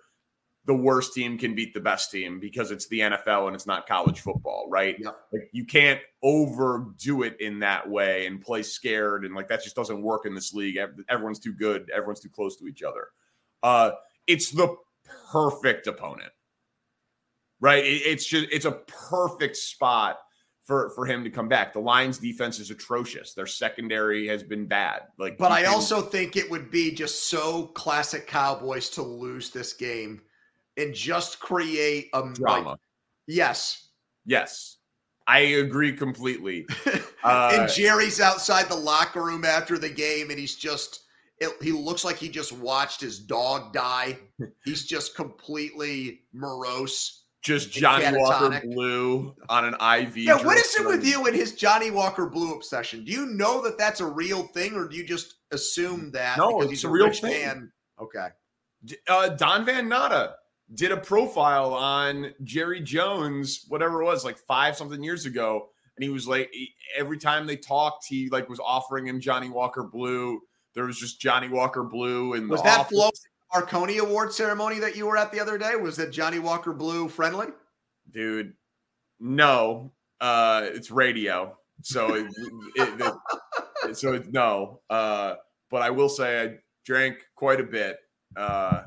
the 0.67 0.75
worst 0.75 1.15
team 1.15 1.39
can 1.39 1.55
beat 1.55 1.75
the 1.75 1.81
best 1.81 2.11
team 2.11 2.39
because 2.39 2.71
it's 2.71 2.87
the 2.89 3.01
NFL 3.01 3.47
and 3.47 3.57
it's 3.57 3.67
not 3.67 3.89
college 3.89 4.21
football, 4.21 4.67
right? 4.69 4.97
Yep. 4.99 5.17
Like 5.33 5.49
you 5.53 5.65
can't 5.65 6.01
overdo 6.23 7.23
it 7.23 7.41
in 7.41 7.61
that 7.61 7.89
way 7.89 8.27
and 8.27 8.41
play 8.41 8.63
scared 8.63 9.25
and 9.25 9.35
like 9.35 9.49
that 9.49 9.65
just 9.65 9.75
doesn't 9.75 10.03
work 10.03 10.27
in 10.27 10.35
this 10.35 10.53
league. 10.53 10.79
Everyone's 11.09 11.39
too 11.39 11.55
good, 11.55 11.91
everyone's 11.93 12.21
too 12.21 12.29
close 12.29 12.57
to 12.59 12.67
each 12.67 12.83
other. 12.83 13.09
Uh 13.63 13.93
it's 14.27 14.51
the 14.51 14.77
perfect 15.33 15.87
opponent. 15.87 16.31
Right? 17.61 17.85
It, 17.85 18.03
it's 18.07 18.27
just 18.27 18.47
it's 18.53 18.67
a 18.67 18.81
perfect 19.09 19.57
spot 19.57 20.19
for 20.71 20.91
for 20.91 21.05
him 21.05 21.25
to 21.25 21.31
come 21.31 21.49
back. 21.49 21.73
The 21.73 21.81
Lions 21.81 22.19
defense 22.19 22.61
is 22.61 22.71
atrocious. 22.71 23.35
Their 23.35 23.49
secondary 23.49 24.29
has 24.29 24.45
been 24.45 24.67
bad. 24.67 25.01
Like 25.19 25.37
But 25.37 25.51
I 25.51 25.65
also 25.65 26.01
think 26.01 26.37
it 26.37 26.49
would 26.49 26.71
be 26.71 26.93
just 26.93 27.25
so 27.29 27.65
classic 27.75 28.29
Cowboys 28.29 28.89
to 28.91 29.03
lose 29.03 29.51
this 29.51 29.73
game 29.73 30.23
and 30.77 30.95
just 30.95 31.41
create 31.41 32.09
a 32.15 32.23
drama. 32.33 32.71
Like, 32.71 32.79
yes. 33.27 33.89
Yes. 34.25 34.77
I 35.27 35.41
agree 35.41 35.93
completely. 35.93 36.67
Uh, 37.23 37.51
and 37.53 37.71
Jerry's 37.71 38.19
outside 38.19 38.67
the 38.71 38.75
locker 38.75 39.23
room 39.23 39.45
after 39.45 39.77
the 39.77 39.91
game, 39.91 40.31
and 40.31 40.39
he's 40.39 40.57
just, 40.57 41.01
it, 41.39 41.51
he 41.61 41.71
looks 41.71 42.03
like 42.03 42.17
he 42.17 42.31
just 42.31 42.51
watched 42.51 42.99
his 42.99 43.19
dog 43.19 43.75
die. 43.75 44.19
He's 44.65 44.87
just 44.87 45.15
completely 45.15 46.23
morose. 46.33 47.27
Just 47.43 47.73
Johnnie 47.73 48.19
Walker 48.19 48.61
Blue 48.65 49.35
on 49.49 49.65
an 49.65 49.75
IV. 49.75 50.19
Yeah, 50.19 50.45
what 50.45 50.59
is 50.59 50.75
it 50.79 50.87
with 50.87 51.05
you 51.05 51.27
and 51.27 51.35
his 51.35 51.55
Johnnie 51.55 51.91
Walker 51.91 52.27
Blue 52.27 52.55
obsession? 52.55 53.03
Do 53.03 53.13
you 53.13 53.27
know 53.27 53.63
that 53.63 53.79
that's 53.79 54.01
a 54.01 54.07
real 54.07 54.43
thing, 54.49 54.75
or 54.75 54.87
do 54.87 54.97
you 54.97 55.05
just 55.05 55.37
assume 55.51 56.11
that? 56.13 56.37
No, 56.37 56.61
it's 56.61 56.85
a, 56.85 56.89
a 56.89 56.91
real 56.91 57.11
thing. 57.11 57.47
Man? 57.47 57.73
Okay. 57.99 58.29
Uh, 59.09 59.31
Don 59.31 59.65
Van 59.65 59.89
Natta 59.89 60.35
did 60.75 60.93
a 60.93 60.97
profile 60.97 61.73
on 61.73 62.33
Jerry 62.45 62.81
Jones, 62.81 63.65
whatever 63.69 64.03
it 64.03 64.05
was, 64.05 64.25
like 64.25 64.39
five 64.39 64.77
something 64.77 65.03
years 65.03 65.27
ago. 65.27 65.69
And 65.97 66.05
he 66.05 66.11
was 66.11 66.29
like, 66.29 66.53
every 66.97 67.19
time 67.19 67.47
they 67.47 67.57
talked, 67.57 68.07
he 68.07 68.29
like 68.31 68.49
was 68.49 68.61
offering 68.61 69.07
him 69.07 69.21
Johnnie 69.21 69.51
Walker 69.51 69.83
Blue. 69.83 70.41
There 70.75 70.85
was 70.85 70.99
just 70.99 71.21
Johnnie 71.21 71.49
Walker 71.49 71.83
Blue. 71.83 72.35
And 72.35 72.49
was 72.49 72.63
that 72.63 72.89
Flo 72.89 73.11
Marconi 73.53 73.99
Award 73.99 74.33
ceremony 74.33 74.79
that 74.79 74.97
you 74.97 75.07
were 75.07 75.17
at 75.17 75.33
the 75.33 75.41
other 75.41 75.59
day? 75.59 75.77
Was 75.77 75.97
that 75.97 76.11
Johnnie 76.13 76.39
Walker 76.39 76.73
Blue 76.73 77.09
friendly? 77.09 77.49
Dude, 78.11 78.55
no. 79.19 79.93
Uh, 80.21 80.63
it's 80.65 80.91
radio, 80.91 81.57
so 81.83 82.15
it, 82.15 82.27
it, 82.75 83.15
it, 83.89 83.97
so 83.97 84.13
it's 84.13 84.29
no. 84.29 84.81
Uh, 84.91 85.37
but 85.71 85.81
I 85.81 85.91
will 85.91 86.11
say 86.11 86.43
I 86.43 86.57
drank 86.85 87.17
quite 87.35 87.61
a 87.61 87.65
bit. 87.65 87.99
Uh, 88.37 88.83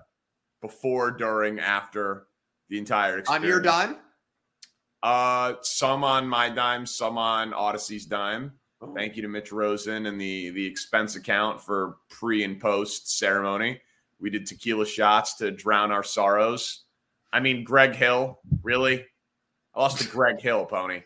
before, 0.64 1.12
during, 1.12 1.60
after 1.60 2.28
the 2.70 2.80
entire 2.80 3.20
experience. 3.20 3.44
On 3.44 3.48
your 3.48 3.60
dime? 3.60 3.98
Uh, 5.04 5.56
some 5.62 6.04
on 6.04 6.28
my 6.28 6.50
dime, 6.50 6.88
some 6.88 7.18
on 7.20 7.54
Audacy's 7.54 8.06
dime. 8.06 8.54
Oh. 8.82 8.94
Thank 8.96 9.16
you 9.16 9.22
to 9.22 9.28
Mitch 9.28 9.52
Rosen 9.52 10.08
and 10.08 10.20
the 10.20 10.50
the 10.52 10.66
expense 10.66 11.16
account 11.16 11.62
for 11.62 11.98
pre 12.10 12.44
and 12.44 12.60
post 12.60 13.18
ceremony. 13.18 13.82
We 14.24 14.30
did 14.30 14.48
tequila 14.48 14.86
shots 14.86 15.36
to 15.36 15.52
drown 15.52 15.92
our 15.92 16.02
sorrows. 16.02 16.86
I 17.34 17.42
mean, 17.42 17.66
Greg 17.66 17.94
Hill, 17.94 18.40
really? 18.64 19.06
I 19.76 19.82
lost 19.82 20.00
to 20.00 20.08
Greg 20.08 20.40
Hill, 20.40 20.66
Pony. 20.66 21.02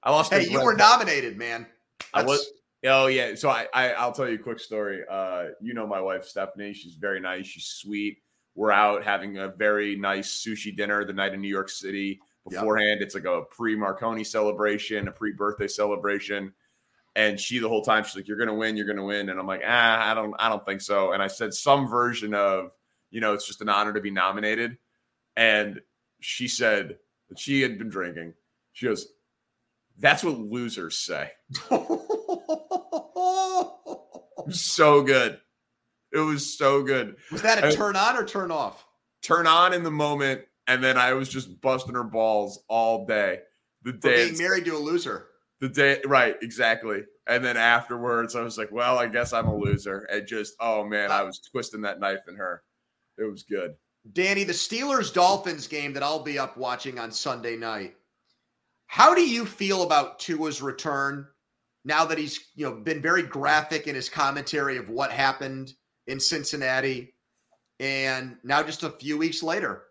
I 0.00 0.12
lost. 0.12 0.32
Hey, 0.32 0.48
you 0.48 0.62
were 0.62 0.76
nominated, 0.76 1.36
man. 1.36 1.66
That's... 1.98 2.10
I 2.14 2.22
was. 2.22 2.46
Oh 2.84 3.08
yeah. 3.08 3.34
So 3.34 3.50
I, 3.50 3.66
I 3.74 3.90
I'll 3.94 4.12
tell 4.12 4.28
you 4.28 4.36
a 4.36 4.38
quick 4.38 4.60
story. 4.60 5.02
Uh, 5.10 5.46
you 5.60 5.74
know 5.74 5.88
my 5.88 6.00
wife 6.00 6.24
Stephanie. 6.24 6.72
She's 6.72 6.94
very 6.94 7.18
nice. 7.18 7.46
She's 7.46 7.66
sweet. 7.66 8.18
We're 8.54 8.70
out 8.70 9.02
having 9.02 9.38
a 9.38 9.48
very 9.48 9.96
nice 9.96 10.40
sushi 10.40 10.74
dinner 10.74 11.04
the 11.04 11.12
night 11.12 11.34
in 11.34 11.40
New 11.40 11.48
York 11.48 11.68
City. 11.68 12.20
Beforehand, 12.48 13.00
yep. 13.00 13.06
it's 13.06 13.14
like 13.16 13.24
a 13.24 13.42
pre 13.50 13.74
Marconi 13.74 14.22
celebration, 14.22 15.08
a 15.08 15.12
pre 15.12 15.32
birthday 15.32 15.68
celebration. 15.68 16.52
And 17.16 17.40
she 17.40 17.58
the 17.58 17.68
whole 17.68 17.82
time 17.82 18.04
she's 18.04 18.14
like, 18.16 18.28
"You're 18.28 18.38
gonna 18.38 18.54
win, 18.54 18.76
you're 18.76 18.86
gonna 18.86 19.04
win," 19.04 19.28
and 19.30 19.38
I'm 19.40 19.46
like, 19.46 19.62
"Ah, 19.66 20.10
I 20.10 20.14
don't, 20.14 20.34
I 20.38 20.48
don't 20.48 20.64
think 20.64 20.80
so." 20.80 21.12
And 21.12 21.22
I 21.22 21.26
said 21.26 21.52
some 21.52 21.88
version 21.88 22.34
of, 22.34 22.72
you 23.10 23.20
know, 23.20 23.34
it's 23.34 23.46
just 23.46 23.60
an 23.62 23.68
honor 23.68 23.92
to 23.92 24.00
be 24.00 24.10
nominated. 24.10 24.78
And 25.36 25.80
she 26.20 26.46
said 26.46 26.98
that 27.28 27.38
she 27.38 27.62
had 27.62 27.78
been 27.78 27.88
drinking. 27.88 28.34
She 28.72 28.86
goes, 28.86 29.08
"That's 29.98 30.22
what 30.22 30.38
losers 30.38 30.98
say." 30.98 31.32
so 34.50 35.02
good. 35.02 35.40
It 36.12 36.18
was 36.18 36.56
so 36.56 36.82
good. 36.82 37.16
Was 37.30 37.42
that 37.42 37.64
a 37.64 37.74
turn 37.74 37.96
on 37.96 38.16
or 38.16 38.24
turn 38.24 38.50
off? 38.50 38.84
Turn 39.22 39.46
on 39.46 39.72
in 39.72 39.82
the 39.82 39.90
moment, 39.90 40.42
and 40.66 40.82
then 40.82 40.96
I 40.96 41.12
was 41.12 41.28
just 41.28 41.60
busting 41.60 41.94
her 41.94 42.04
balls 42.04 42.62
all 42.68 43.06
day. 43.06 43.40
The 43.82 43.92
day 43.92 44.28
being 44.28 44.38
married 44.38 44.64
to 44.66 44.76
a 44.76 44.78
loser. 44.78 45.26
The 45.60 45.68
day, 45.68 46.00
right? 46.06 46.36
Exactly. 46.42 47.02
And 47.26 47.44
then 47.44 47.56
afterwards, 47.56 48.34
I 48.34 48.42
was 48.42 48.56
like, 48.56 48.72
"Well, 48.72 48.98
I 48.98 49.06
guess 49.06 49.32
I'm 49.32 49.48
a 49.48 49.56
loser." 49.56 50.06
And 50.10 50.26
just, 50.26 50.54
oh 50.60 50.84
man, 50.84 51.10
I 51.10 51.22
was 51.22 51.40
twisting 51.40 51.82
that 51.82 52.00
knife 52.00 52.22
in 52.28 52.36
her. 52.36 52.62
It 53.18 53.30
was 53.30 53.42
good. 53.42 53.74
Danny, 54.12 54.44
the 54.44 54.54
Steelers 54.54 55.12
Dolphins 55.12 55.66
game 55.66 55.92
that 55.92 56.02
I'll 56.02 56.22
be 56.22 56.38
up 56.38 56.56
watching 56.56 56.98
on 56.98 57.12
Sunday 57.12 57.56
night. 57.56 57.94
How 58.86 59.14
do 59.14 59.20
you 59.20 59.44
feel 59.44 59.82
about 59.82 60.18
Tua's 60.18 60.62
return 60.62 61.26
now 61.84 62.04
that 62.04 62.18
he's 62.18 62.38
you 62.54 62.68
know 62.68 62.76
been 62.76 63.00
very 63.00 63.22
graphic 63.22 63.86
in 63.86 63.94
his 63.94 64.08
commentary 64.08 64.76
of 64.76 64.88
what 64.88 65.10
happened 65.10 65.72
in 66.06 66.20
Cincinnati. 66.20 67.14
And 67.78 68.36
now, 68.44 68.62
just 68.62 68.82
a 68.82 68.90
few 68.90 69.16
weeks 69.16 69.42
later, 69.42 69.84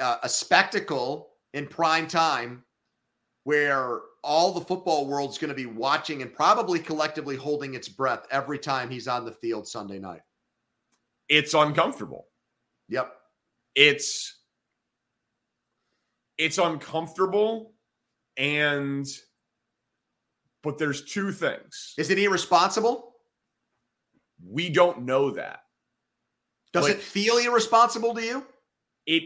uh, 0.00 0.16
a 0.22 0.28
spectacle 0.28 1.30
in 1.54 1.66
prime 1.66 2.08
time 2.08 2.64
where 3.44 4.00
all 4.22 4.52
the 4.52 4.60
football 4.60 5.06
world's 5.06 5.38
going 5.38 5.48
to 5.48 5.54
be 5.54 5.66
watching 5.66 6.22
and 6.22 6.32
probably 6.32 6.78
collectively 6.78 7.36
holding 7.36 7.74
its 7.74 7.88
breath 7.88 8.26
every 8.30 8.58
time 8.58 8.90
he's 8.90 9.08
on 9.08 9.24
the 9.24 9.32
field 9.32 9.66
Sunday 9.66 9.98
night. 9.98 10.20
It's 11.28 11.54
uncomfortable. 11.54 12.26
Yep. 12.88 13.12
It's 13.74 14.36
it's 16.36 16.58
uncomfortable 16.58 17.74
and 18.36 19.06
but 20.62 20.78
there's 20.78 21.04
two 21.04 21.32
things. 21.32 21.94
Is 21.96 22.10
it 22.10 22.18
irresponsible? 22.18 23.14
We 24.46 24.70
don't 24.70 25.02
know 25.02 25.30
that. 25.32 25.60
Does 26.72 26.84
like, 26.84 26.96
it 26.96 27.00
feel 27.00 27.38
irresponsible 27.38 28.14
to 28.14 28.22
you? 28.22 28.46
It 29.06 29.24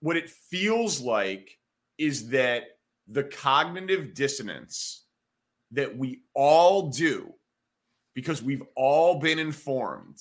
what 0.00 0.16
it 0.16 0.30
feels 0.30 1.00
like 1.00 1.58
is 1.98 2.28
that 2.30 2.64
the 3.08 3.24
cognitive 3.24 4.14
dissonance 4.14 5.04
that 5.72 5.96
we 5.96 6.22
all 6.34 6.90
do 6.90 7.32
because 8.14 8.42
we've 8.42 8.62
all 8.76 9.18
been 9.18 9.38
informed 9.38 10.18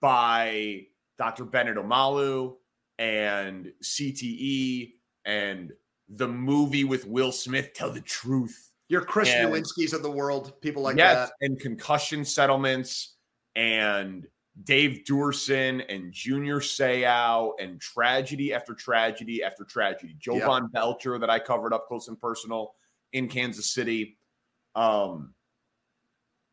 by 0.00 0.86
Dr. 1.18 1.44
Bennet 1.44 1.76
Omalu 1.76 2.54
and 2.98 3.72
CTE 3.82 4.92
and 5.24 5.72
the 6.08 6.28
movie 6.28 6.84
with 6.84 7.06
Will 7.06 7.32
Smith, 7.32 7.72
Tell 7.74 7.90
the 7.90 8.00
Truth. 8.00 8.70
Your 8.88 9.00
Chris 9.00 9.30
and, 9.30 9.50
Nowinski's 9.50 9.92
of 9.92 10.02
the 10.02 10.10
world, 10.10 10.60
people 10.60 10.82
like 10.82 10.96
yes, 10.96 11.30
that. 11.30 11.46
And 11.46 11.58
concussion 11.58 12.24
settlements 12.24 13.14
and 13.56 14.26
Dave 14.62 15.02
Duerson 15.08 15.84
and 15.88 16.12
Junior 16.12 16.60
Seau 16.60 17.52
and 17.58 17.80
tragedy 17.80 18.54
after 18.54 18.72
tragedy 18.72 19.42
after 19.42 19.64
tragedy. 19.64 20.14
Jovan 20.18 20.64
yep. 20.64 20.72
Belcher 20.72 21.18
that 21.18 21.28
I 21.28 21.40
covered 21.40 21.72
up 21.72 21.88
close 21.88 22.06
and 22.06 22.20
personal 22.20 22.74
in 23.12 23.28
Kansas 23.28 23.66
City. 23.66 24.16
Um, 24.76 25.34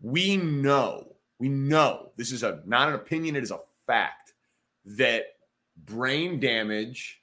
we 0.02 0.38
know, 0.38 1.16
we 1.38 1.50
know 1.50 2.12
this 2.18 2.32
is 2.32 2.42
a 2.42 2.62
not 2.66 2.90
an 2.90 2.96
opinion, 2.96 3.36
it 3.36 3.44
is 3.44 3.52
a 3.52 3.60
fact 3.86 4.34
that 4.86 5.26
brain 5.86 6.40
damage 6.40 7.22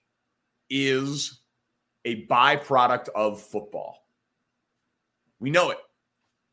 is 0.70 1.40
a 2.04 2.24
byproduct 2.26 3.08
of 3.14 3.40
football. 3.40 4.06
We 5.40 5.50
know 5.50 5.70
it. 5.70 5.78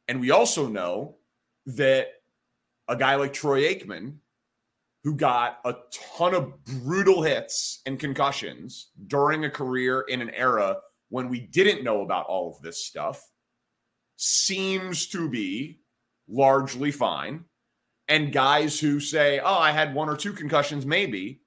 And 0.08 0.20
we 0.20 0.32
also 0.32 0.68
know 0.68 1.16
that 1.68 2.08
a 2.88 2.95
guy 2.95 3.15
like 3.15 3.34
Troy 3.34 3.63
Aikman, 3.63 4.15
who 5.04 5.15
got 5.15 5.60
a 5.65 5.76
ton 6.17 6.34
of 6.34 6.63
brutal 6.65 7.21
hits 7.21 7.82
and 7.86 8.00
concussions 8.00 8.89
during 9.08 9.45
a 9.45 9.50
career 9.50 10.02
in 10.02 10.21
an 10.21 10.32
era 10.32 10.78
when 11.10 11.30
we 11.30 11.39
didn't 11.39 11.84
know 11.84 12.02
about 12.02 12.26
all 12.26 12.52
of 12.52 12.62
this 12.62 12.84
stuff, 12.84 13.24
seems 14.17 15.08
to 15.08 15.30
be 15.30 15.82
largely 16.28 16.91
fine. 16.91 17.45
And 18.08 18.32
guys 18.32 18.80
who 18.80 19.00
say, 19.00 19.39
oh, 19.39 19.58
I 19.58 19.71
had 19.71 19.93
one 19.93 20.10
or 20.10 20.17
two 20.17 20.34
concussions, 20.34 20.86
maybe, 20.86 21.41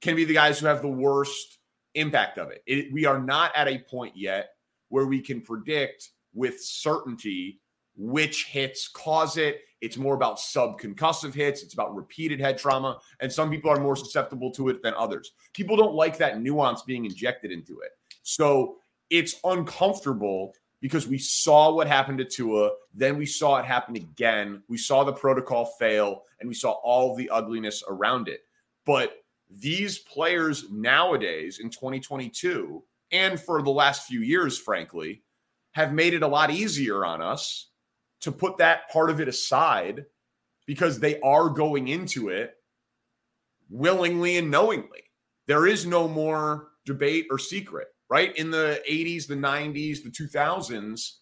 can 0.00 0.16
be 0.16 0.24
the 0.24 0.34
guys 0.34 0.58
who 0.58 0.66
have 0.66 0.82
the 0.82 0.88
worst 0.88 1.58
impact 1.94 2.38
of 2.38 2.50
it. 2.50 2.62
it 2.66 2.92
we 2.92 3.04
are 3.06 3.20
not 3.20 3.52
at 3.56 3.68
a 3.68 3.78
point 3.78 4.16
yet 4.16 4.50
where 4.88 5.06
we 5.06 5.20
can 5.20 5.40
predict 5.40 6.10
with 6.32 6.60
certainty 6.60 7.60
which 7.96 8.46
hits 8.46 8.88
cause 8.88 9.36
it. 9.36 9.60
It's 9.80 9.96
more 9.96 10.14
about 10.14 10.38
subconcussive 10.38 11.34
hits. 11.34 11.62
It's 11.62 11.74
about 11.74 11.94
repeated 11.94 12.40
head 12.40 12.58
trauma. 12.58 12.98
And 13.20 13.32
some 13.32 13.50
people 13.50 13.70
are 13.70 13.80
more 13.80 13.96
susceptible 13.96 14.50
to 14.52 14.68
it 14.68 14.82
than 14.82 14.94
others. 14.94 15.32
People 15.54 15.76
don't 15.76 15.94
like 15.94 16.18
that 16.18 16.40
nuance 16.40 16.82
being 16.82 17.06
injected 17.06 17.50
into 17.50 17.80
it. 17.80 17.92
So 18.22 18.76
it's 19.08 19.36
uncomfortable 19.44 20.54
because 20.80 21.06
we 21.06 21.18
saw 21.18 21.72
what 21.72 21.86
happened 21.86 22.18
to 22.18 22.24
Tua. 22.24 22.70
Then 22.94 23.16
we 23.16 23.26
saw 23.26 23.56
it 23.56 23.64
happen 23.64 23.96
again. 23.96 24.62
We 24.68 24.78
saw 24.78 25.04
the 25.04 25.12
protocol 25.12 25.66
fail 25.78 26.24
and 26.40 26.48
we 26.48 26.54
saw 26.54 26.72
all 26.72 27.14
the 27.14 27.30
ugliness 27.30 27.82
around 27.88 28.28
it. 28.28 28.40
But 28.86 29.16
these 29.50 29.98
players 29.98 30.70
nowadays 30.70 31.58
in 31.58 31.70
2022 31.70 32.82
and 33.12 33.40
for 33.40 33.62
the 33.62 33.70
last 33.70 34.06
few 34.06 34.20
years, 34.20 34.58
frankly, 34.58 35.22
have 35.72 35.92
made 35.92 36.14
it 36.14 36.22
a 36.22 36.28
lot 36.28 36.50
easier 36.50 37.04
on 37.04 37.20
us 37.20 37.69
to 38.20 38.32
put 38.32 38.58
that 38.58 38.90
part 38.90 39.10
of 39.10 39.20
it 39.20 39.28
aside 39.28 40.04
because 40.66 41.00
they 41.00 41.18
are 41.20 41.48
going 41.48 41.88
into 41.88 42.28
it 42.28 42.54
willingly 43.68 44.36
and 44.36 44.50
knowingly. 44.50 45.04
There 45.46 45.66
is 45.66 45.86
no 45.86 46.06
more 46.06 46.68
debate 46.84 47.26
or 47.30 47.38
secret, 47.38 47.88
right? 48.08 48.34
In 48.36 48.50
the 48.50 48.82
80s, 48.88 49.26
the 49.26 49.34
90s, 49.34 50.02
the 50.02 50.10
2000s, 50.10 51.12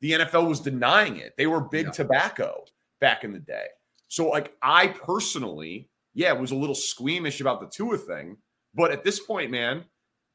the 0.00 0.12
NFL 0.12 0.48
was 0.48 0.60
denying 0.60 1.16
it. 1.16 1.34
They 1.36 1.46
were 1.46 1.60
big 1.60 1.86
yeah. 1.86 1.92
tobacco 1.92 2.64
back 3.00 3.24
in 3.24 3.32
the 3.32 3.38
day. 3.38 3.66
So, 4.08 4.28
like, 4.28 4.54
I 4.62 4.88
personally, 4.88 5.88
yeah, 6.14 6.32
was 6.32 6.50
a 6.50 6.56
little 6.56 6.74
squeamish 6.74 7.40
about 7.40 7.60
the 7.60 7.68
Tua 7.68 7.98
thing. 7.98 8.36
But 8.74 8.92
at 8.92 9.04
this 9.04 9.20
point, 9.20 9.50
man, 9.50 9.84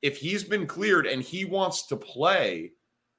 if 0.01 0.17
he's 0.17 0.43
been 0.43 0.67
cleared 0.67 1.05
and 1.05 1.21
he 1.21 1.45
wants 1.45 1.87
to 1.87 1.97
play, 1.97 2.71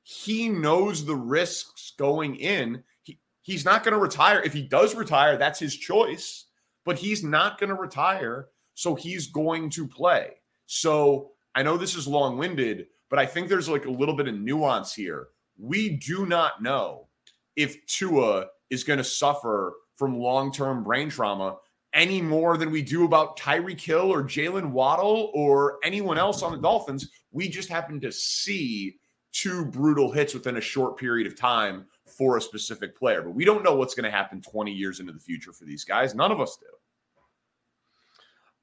he 0.09 0.49
knows 0.49 1.05
the 1.05 1.17
risks 1.17 1.93
going 1.99 2.37
in. 2.37 2.85
He, 3.03 3.19
he's 3.43 3.65
not 3.65 3.83
going 3.83 3.93
to 3.93 3.99
retire. 3.99 4.41
If 4.41 4.53
he 4.53 4.63
does 4.63 4.95
retire, 4.95 5.37
that's 5.37 5.59
his 5.59 5.77
choice, 5.77 6.45
but 6.85 6.97
he's 6.97 7.25
not 7.25 7.59
going 7.59 7.71
to 7.71 7.75
retire. 7.75 8.47
So 8.75 8.95
he's 8.95 9.27
going 9.27 9.69
to 9.71 9.89
play. 9.89 10.35
So 10.67 11.33
I 11.57 11.65
know 11.65 11.77
this 11.77 11.97
is 11.97 12.07
long 12.07 12.39
winded, 12.39 12.87
but 13.11 13.19
I 13.19 13.27
think 13.27 13.49
there's 13.49 13.69
like 13.69 13.87
a 13.87 13.91
little 13.91 14.15
bit 14.15 14.29
of 14.29 14.37
nuance 14.37 14.95
here. 14.95 15.27
We 15.59 15.97
do 15.97 16.25
not 16.25 16.63
know 16.63 17.09
if 17.57 17.85
Tua 17.87 18.47
is 18.71 18.85
going 18.85 18.99
to 18.99 19.05
suffer 19.05 19.75
from 19.97 20.21
long 20.21 20.53
term 20.53 20.85
brain 20.85 21.11
trauma 21.11 21.57
any 21.93 22.23
more 22.23 22.57
than 22.57 22.71
we 22.71 22.81
do 22.81 23.07
about 23.07 23.37
Tyreek 23.37 23.81
Hill 23.81 24.13
or 24.13 24.23
Jaylen 24.23 24.71
Waddle 24.71 25.33
or 25.35 25.79
anyone 25.83 26.17
else 26.17 26.45
on 26.45 26.53
the 26.53 26.59
Dolphins. 26.59 27.11
We 27.33 27.49
just 27.49 27.69
happen 27.69 28.01
to 28.03 28.13
see 28.13 28.99
two 29.37 29.67
brutal 29.67 30.11
hits 30.11 30.33
within 30.33 30.57
a 30.57 30.61
short 30.61 30.97
period 30.97 31.27
of 31.27 31.37
time 31.37 31.85
for 32.07 32.39
a 32.39 32.41
specific 32.41 32.99
player. 32.99 33.21
But 33.21 33.35
we 33.35 33.45
don't 33.45 33.63
know 33.63 33.75
what's 33.75 33.95
going 33.95 34.05
to 34.05 34.11
happen 34.11 34.41
20 34.41 34.73
years 34.73 34.99
into 34.99 35.13
the 35.13 35.21
future 35.21 35.53
for 35.53 35.67
these 35.67 35.85
guys. 35.85 36.15
None 36.15 36.33
of 36.33 36.41
us 36.41 36.57
do. 36.59 36.67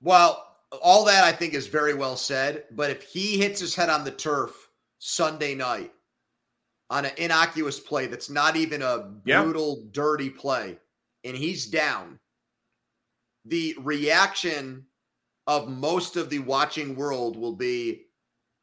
Well, 0.02 0.48
all 0.82 1.06
that 1.06 1.24
I 1.24 1.32
think 1.32 1.54
is 1.54 1.68
very 1.68 1.94
well 1.94 2.16
said. 2.16 2.64
But 2.72 2.90
if 2.90 3.04
he 3.04 3.38
hits 3.38 3.60
his 3.60 3.76
head 3.76 3.90
on 3.90 4.04
the 4.04 4.12
turf 4.12 4.70
Sunday 4.98 5.54
night 5.54 5.94
on 6.90 7.06
an 7.06 7.12
innocuous 7.18 7.80
play 7.80 8.08
that's 8.08 8.32
not 8.32 8.56
even 8.56 8.82
a 8.82 9.12
brutal, 9.24 9.78
yeah. 9.80 9.90
dirty 9.92 10.30
play, 10.32 10.80
and 11.24 11.38
he's 11.38 11.68
down, 11.68 12.20
the 13.46 13.76
reaction 13.80 14.88
of 15.46 15.70
most 15.70 16.18
of 16.18 16.32
the 16.32 16.40
watching 16.40 16.96
world 16.96 17.38
will 17.38 17.56
be 17.56 18.06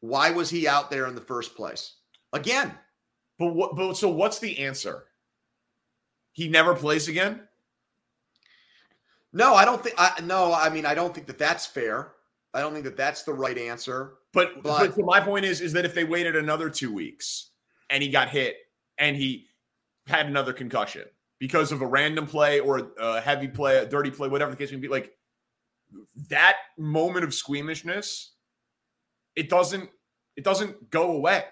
why 0.00 0.30
was 0.30 0.50
he 0.50 0.66
out 0.66 0.90
there 0.90 1.06
in 1.06 1.14
the 1.14 1.20
first 1.20 1.54
place? 1.54 1.98
Again. 2.32 2.72
But 3.38 3.54
what 3.54 3.74
but 3.74 3.96
so 3.96 4.08
what's 4.08 4.38
the 4.38 4.58
answer? 4.58 5.04
He 6.32 6.48
never 6.48 6.74
plays 6.74 7.08
again? 7.08 7.40
No, 9.32 9.54
I 9.54 9.64
don't 9.64 9.82
think 9.82 9.94
I 9.98 10.20
no, 10.22 10.52
I 10.52 10.68
mean 10.68 10.84
I 10.84 10.94
don't 10.94 11.14
think 11.14 11.26
that 11.26 11.38
that's 11.38 11.66
fair. 11.66 12.12
I 12.52 12.60
don't 12.60 12.72
think 12.72 12.84
that 12.84 12.96
that's 12.96 13.22
the 13.22 13.32
right 13.32 13.56
answer. 13.56 14.14
But, 14.32 14.62
but, 14.62 14.78
but 14.78 14.94
so 14.94 15.02
my 15.02 15.20
point 15.20 15.44
is 15.44 15.60
is 15.60 15.72
that 15.72 15.84
if 15.84 15.94
they 15.94 16.04
waited 16.04 16.36
another 16.36 16.68
2 16.68 16.92
weeks 16.92 17.50
and 17.88 18.02
he 18.02 18.10
got 18.10 18.28
hit 18.28 18.56
and 18.98 19.16
he 19.16 19.46
had 20.06 20.26
another 20.26 20.52
concussion 20.52 21.04
because 21.38 21.72
of 21.72 21.80
a 21.80 21.86
random 21.86 22.26
play 22.26 22.60
or 22.60 22.92
a 22.98 23.20
heavy 23.20 23.48
play, 23.48 23.78
a 23.78 23.86
dirty 23.86 24.10
play, 24.10 24.28
whatever 24.28 24.50
the 24.50 24.56
case 24.56 24.70
may 24.70 24.78
be, 24.78 24.88
like 24.88 25.16
that 26.28 26.56
moment 26.76 27.24
of 27.24 27.32
squeamishness, 27.32 28.32
it 29.34 29.48
doesn't 29.48 29.88
it 30.36 30.44
doesn't 30.44 30.90
go 30.90 31.12
away 31.12 31.44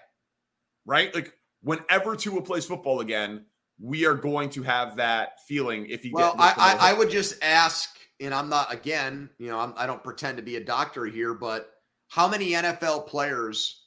right? 0.89 1.13
Like 1.13 1.33
whenever 1.61 2.15
Tua 2.15 2.41
plays 2.41 2.65
football 2.65 2.99
again, 2.99 3.45
we 3.79 4.05
are 4.05 4.15
going 4.15 4.49
to 4.49 4.63
have 4.63 4.97
that 4.97 5.39
feeling 5.47 5.85
if 5.87 6.01
he. 6.01 6.11
Well, 6.11 6.35
I, 6.37 6.53
I, 6.57 6.89
I 6.89 6.93
would 6.93 7.09
just 7.09 7.41
ask, 7.41 7.97
and 8.19 8.33
I'm 8.33 8.49
not 8.49 8.73
again, 8.73 9.29
you 9.37 9.47
know, 9.47 9.59
I'm, 9.59 9.73
I 9.77 9.85
do 9.85 9.93
not 9.93 10.03
pretend 10.03 10.37
to 10.37 10.43
be 10.43 10.57
a 10.57 10.63
doctor 10.63 11.05
here, 11.05 11.33
but 11.33 11.69
how 12.09 12.27
many 12.27 12.51
NFL 12.51 13.07
players 13.07 13.85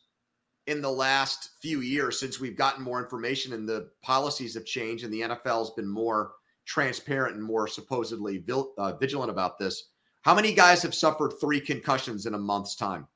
in 0.68 0.80
the 0.80 0.90
last 0.90 1.50
few 1.60 1.80
years, 1.80 2.20
since 2.20 2.38
we've 2.38 2.56
gotten 2.56 2.84
more 2.84 3.02
information 3.02 3.52
and 3.52 3.68
the 3.68 3.90
policies 4.02 4.54
have 4.54 4.64
changed, 4.64 5.04
and 5.04 5.12
the 5.12 5.22
NFL 5.22 5.58
has 5.58 5.70
been 5.70 5.88
more 5.88 6.32
transparent 6.64 7.34
and 7.34 7.44
more 7.44 7.66
supposedly 7.66 8.38
vil- 8.38 8.72
uh, 8.78 8.92
vigilant 8.92 9.30
about 9.30 9.58
this, 9.58 9.88
how 10.22 10.36
many 10.36 10.54
guys 10.54 10.82
have 10.82 10.94
suffered 10.94 11.32
three 11.40 11.60
concussions 11.60 12.26
in 12.26 12.34
a 12.34 12.38
month's 12.38 12.76
time? 12.76 13.08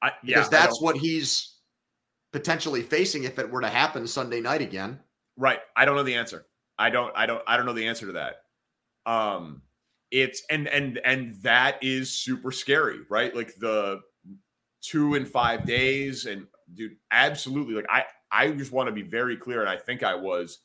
I, 0.00 0.12
yeah, 0.22 0.36
because 0.36 0.48
that's 0.48 0.80
what 0.80 0.96
he's 0.96 1.57
potentially 2.32 2.82
facing 2.82 3.24
if 3.24 3.38
it 3.38 3.50
were 3.50 3.60
to 3.60 3.68
happen 3.68 4.06
Sunday 4.06 4.40
night 4.40 4.62
again. 4.62 5.00
Right. 5.36 5.60
I 5.76 5.84
don't 5.84 5.96
know 5.96 6.02
the 6.02 6.16
answer. 6.16 6.46
I 6.78 6.90
don't 6.90 7.12
I 7.16 7.26
don't 7.26 7.42
I 7.46 7.56
don't 7.56 7.66
know 7.66 7.72
the 7.72 7.86
answer 7.86 8.06
to 8.06 8.12
that. 8.12 8.36
Um 9.10 9.62
it's 10.10 10.42
and 10.50 10.68
and 10.68 11.00
and 11.04 11.42
that 11.42 11.82
is 11.82 12.12
super 12.12 12.50
scary, 12.52 13.00
right? 13.10 13.34
Like 13.34 13.54
the 13.56 14.00
2 14.82 15.14
and 15.14 15.28
5 15.28 15.64
days 15.64 16.26
and 16.26 16.46
dude 16.72 16.96
absolutely 17.10 17.74
like 17.74 17.86
I 17.88 18.04
I 18.30 18.50
just 18.50 18.72
want 18.72 18.88
to 18.88 18.92
be 18.92 19.02
very 19.02 19.36
clear 19.36 19.60
and 19.60 19.68
I 19.68 19.76
think 19.76 20.02
I 20.02 20.14
was 20.14 20.58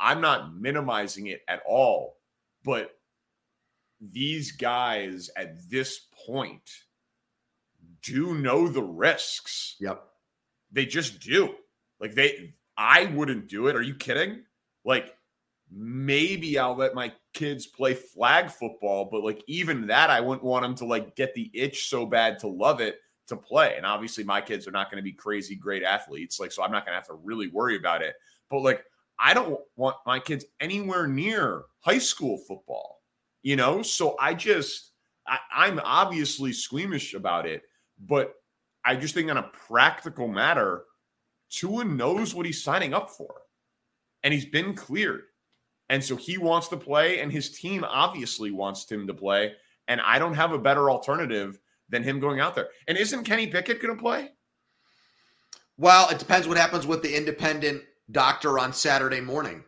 I'm 0.00 0.20
not 0.20 0.54
minimizing 0.54 1.26
it 1.26 1.40
at 1.48 1.62
all, 1.66 2.18
but 2.64 2.92
these 4.00 4.52
guys 4.52 5.28
at 5.36 5.68
this 5.70 6.06
point 6.26 6.70
do 8.02 8.34
know 8.34 8.68
the 8.68 8.82
risks. 8.82 9.76
Yep. 9.80 10.07
They 10.72 10.86
just 10.86 11.20
do. 11.20 11.54
Like 12.00 12.14
they 12.14 12.54
I 12.76 13.06
wouldn't 13.06 13.48
do 13.48 13.66
it. 13.66 13.76
Are 13.76 13.82
you 13.82 13.94
kidding? 13.94 14.44
Like 14.84 15.14
maybe 15.70 16.58
I'll 16.58 16.76
let 16.76 16.94
my 16.94 17.12
kids 17.34 17.66
play 17.66 17.94
flag 17.94 18.50
football, 18.50 19.08
but 19.10 19.22
like 19.22 19.42
even 19.46 19.88
that 19.88 20.10
I 20.10 20.20
wouldn't 20.20 20.44
want 20.44 20.62
them 20.62 20.74
to 20.76 20.84
like 20.84 21.16
get 21.16 21.34
the 21.34 21.50
itch 21.52 21.88
so 21.88 22.06
bad 22.06 22.38
to 22.40 22.48
love 22.48 22.80
it 22.80 22.96
to 23.28 23.36
play. 23.36 23.74
And 23.76 23.84
obviously 23.84 24.24
my 24.24 24.40
kids 24.40 24.66
are 24.66 24.72
not 24.72 24.90
going 24.90 24.96
to 24.96 25.04
be 25.04 25.12
crazy 25.12 25.54
great 25.54 25.82
athletes. 25.82 26.40
Like 26.40 26.52
so 26.52 26.62
I'm 26.62 26.72
not 26.72 26.84
going 26.86 26.92
to 26.92 27.00
have 27.00 27.08
to 27.08 27.14
really 27.14 27.48
worry 27.48 27.76
about 27.76 28.02
it. 28.02 28.14
But 28.50 28.60
like 28.60 28.84
I 29.18 29.34
don't 29.34 29.60
want 29.76 29.96
my 30.06 30.20
kids 30.20 30.44
anywhere 30.60 31.06
near 31.06 31.64
high 31.80 31.98
school 31.98 32.38
football. 32.48 33.02
You 33.42 33.56
know? 33.56 33.82
So 33.82 34.16
I 34.18 34.34
just 34.34 34.92
I, 35.26 35.38
I'm 35.52 35.80
obviously 35.84 36.52
squeamish 36.52 37.14
about 37.14 37.46
it, 37.46 37.62
but 37.98 38.34
I 38.88 38.96
just 38.96 39.12
think 39.12 39.30
on 39.30 39.36
a 39.36 39.50
practical 39.68 40.28
matter, 40.28 40.84
Tua 41.50 41.84
knows 41.84 42.34
what 42.34 42.46
he's 42.46 42.64
signing 42.64 42.94
up 42.94 43.10
for, 43.10 43.42
and 44.22 44.32
he's 44.32 44.46
been 44.46 44.72
cleared. 44.72 45.24
And 45.90 46.02
so 46.02 46.16
he 46.16 46.38
wants 46.38 46.68
to 46.68 46.78
play, 46.78 47.20
and 47.20 47.30
his 47.30 47.50
team 47.50 47.84
obviously 47.84 48.50
wants 48.50 48.90
him 48.90 49.06
to 49.06 49.12
play. 49.12 49.52
And 49.88 50.00
I 50.00 50.18
don't 50.18 50.32
have 50.32 50.52
a 50.52 50.58
better 50.58 50.90
alternative 50.90 51.58
than 51.90 52.02
him 52.02 52.18
going 52.18 52.40
out 52.40 52.54
there. 52.54 52.68
And 52.86 52.96
isn't 52.96 53.24
Kenny 53.24 53.46
Pickett 53.46 53.82
going 53.82 53.94
to 53.94 54.02
play? 54.02 54.30
Well, 55.76 56.08
it 56.08 56.18
depends 56.18 56.48
what 56.48 56.56
happens 56.56 56.86
with 56.86 57.02
the 57.02 57.14
independent 57.14 57.82
doctor 58.10 58.58
on 58.58 58.72
Saturday 58.72 59.20
morning 59.20 59.64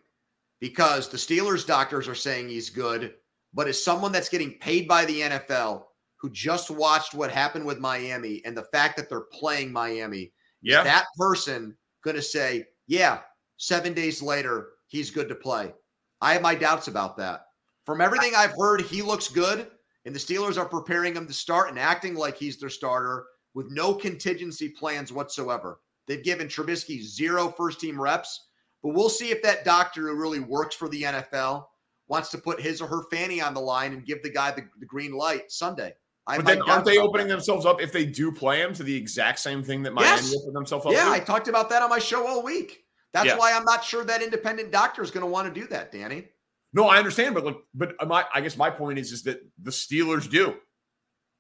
because 0.61 1.11
the 1.11 1.18
Steelers 1.18 1.66
doctors 1.66 2.09
are 2.09 2.14
saying 2.14 2.48
he's 2.48 2.70
good. 2.70 3.16
But 3.52 3.68
as 3.68 3.85
someone 3.85 4.12
that's 4.12 4.30
getting 4.30 4.52
paid 4.61 4.88
by 4.88 5.04
the 5.04 5.20
NFL, 5.20 5.85
who 6.20 6.30
just 6.30 6.70
watched 6.70 7.14
what 7.14 7.30
happened 7.30 7.64
with 7.64 7.78
Miami 7.78 8.42
and 8.44 8.56
the 8.56 8.64
fact 8.64 8.96
that 8.96 9.09
they're 9.09 9.22
playing 9.33 9.72
Miami, 9.72 10.33
yeah. 10.62 10.83
that 10.83 11.06
person 11.16 11.74
going 12.04 12.16
to 12.16 12.22
say, 12.22 12.66
yeah, 12.87 13.20
seven 13.56 13.94
days 13.94 14.20
later, 14.20 14.68
he's 14.87 15.11
good 15.11 15.28
to 15.28 15.35
play? 15.35 15.72
I 16.20 16.35
have 16.35 16.42
my 16.42 16.54
doubts 16.54 16.88
about 16.88 17.16
that. 17.16 17.46
From 17.87 18.02
everything 18.02 18.33
I've 18.37 18.54
heard, 18.56 18.83
he 18.83 19.00
looks 19.00 19.28
good, 19.28 19.68
and 20.04 20.14
the 20.14 20.18
Steelers 20.18 20.59
are 20.59 20.68
preparing 20.68 21.14
him 21.14 21.26
to 21.26 21.33
start 21.33 21.70
and 21.70 21.78
acting 21.78 22.14
like 22.14 22.37
he's 22.37 22.59
their 22.59 22.68
starter 22.68 23.24
with 23.54 23.70
no 23.70 23.94
contingency 23.94 24.68
plans 24.68 25.12
whatsoever. 25.12 25.80
They've 26.06 26.22
given 26.22 26.48
Trubisky 26.48 27.02
zero 27.02 27.48
first 27.48 27.80
team 27.80 28.00
reps, 28.00 28.48
but 28.83 28.94
we'll 28.94 29.09
see 29.09 29.30
if 29.30 29.42
that 29.42 29.64
doctor 29.64 30.02
who 30.02 30.14
really 30.14 30.40
works 30.40 30.76
for 30.76 30.88
the 30.88 31.02
NFL 31.02 31.64
wants 32.09 32.30
to 32.30 32.38
put 32.38 32.61
his 32.61 32.80
or 32.80 32.88
her 32.88 33.04
fanny 33.11 33.40
on 33.40 33.54
the 33.54 33.61
line 33.61 33.92
and 33.92 34.04
give 34.04 34.22
the 34.22 34.30
guy 34.30 34.50
the, 34.50 34.68
the 34.80 34.87
green 34.87 35.12
light 35.12 35.50
Sunday. 35.50 35.94
I 36.26 36.37
but 36.37 36.46
then 36.46 36.62
aren't 36.62 36.85
they 36.85 36.98
opening 36.98 37.28
that. 37.28 37.35
themselves 37.35 37.66
up 37.66 37.80
if 37.80 37.92
they 37.92 38.06
do 38.06 38.30
play 38.30 38.61
him 38.61 38.72
to 38.74 38.83
the 38.83 38.94
exact 38.94 39.38
same 39.38 39.62
thing 39.62 39.83
that 39.83 39.92
Miami 39.92 40.22
yes. 40.22 40.35
opened 40.37 40.54
themselves 40.54 40.87
up? 40.87 40.92
Yeah, 40.92 41.06
to? 41.06 41.11
I 41.11 41.18
talked 41.20 41.48
about 41.48 41.70
that 41.70 41.83
on 41.83 41.90
my 41.90 41.98
show 41.98 42.26
all 42.26 42.42
week. 42.42 42.85
That's 43.12 43.26
Yeah. 43.26 43.37
why 43.37 43.52
I'm 43.52 43.64
not 43.64 43.83
sure 43.83 44.04
that 44.04 44.22
independent 44.22 44.70
doctor 44.70 45.02
is 45.02 45.11
going 45.11 45.24
to 45.24 45.30
want 45.30 45.52
to 45.52 45.61
do 45.61 45.66
that, 45.68 45.90
Danny. 45.90 46.28
No, 46.72 46.87
I 46.87 46.98
understand, 46.98 47.35
but 47.35 47.44
look, 47.44 47.64
but 47.74 47.94
uh, 47.98 48.06
my 48.06 48.24
I 48.33 48.40
guess 48.40 48.56
my 48.56 48.70
point 48.70 48.98
is 48.98 49.11
is 49.11 49.24
that 49.24 49.40
the 49.61 49.70
Steelers 49.72 50.30
do. 50.30 50.56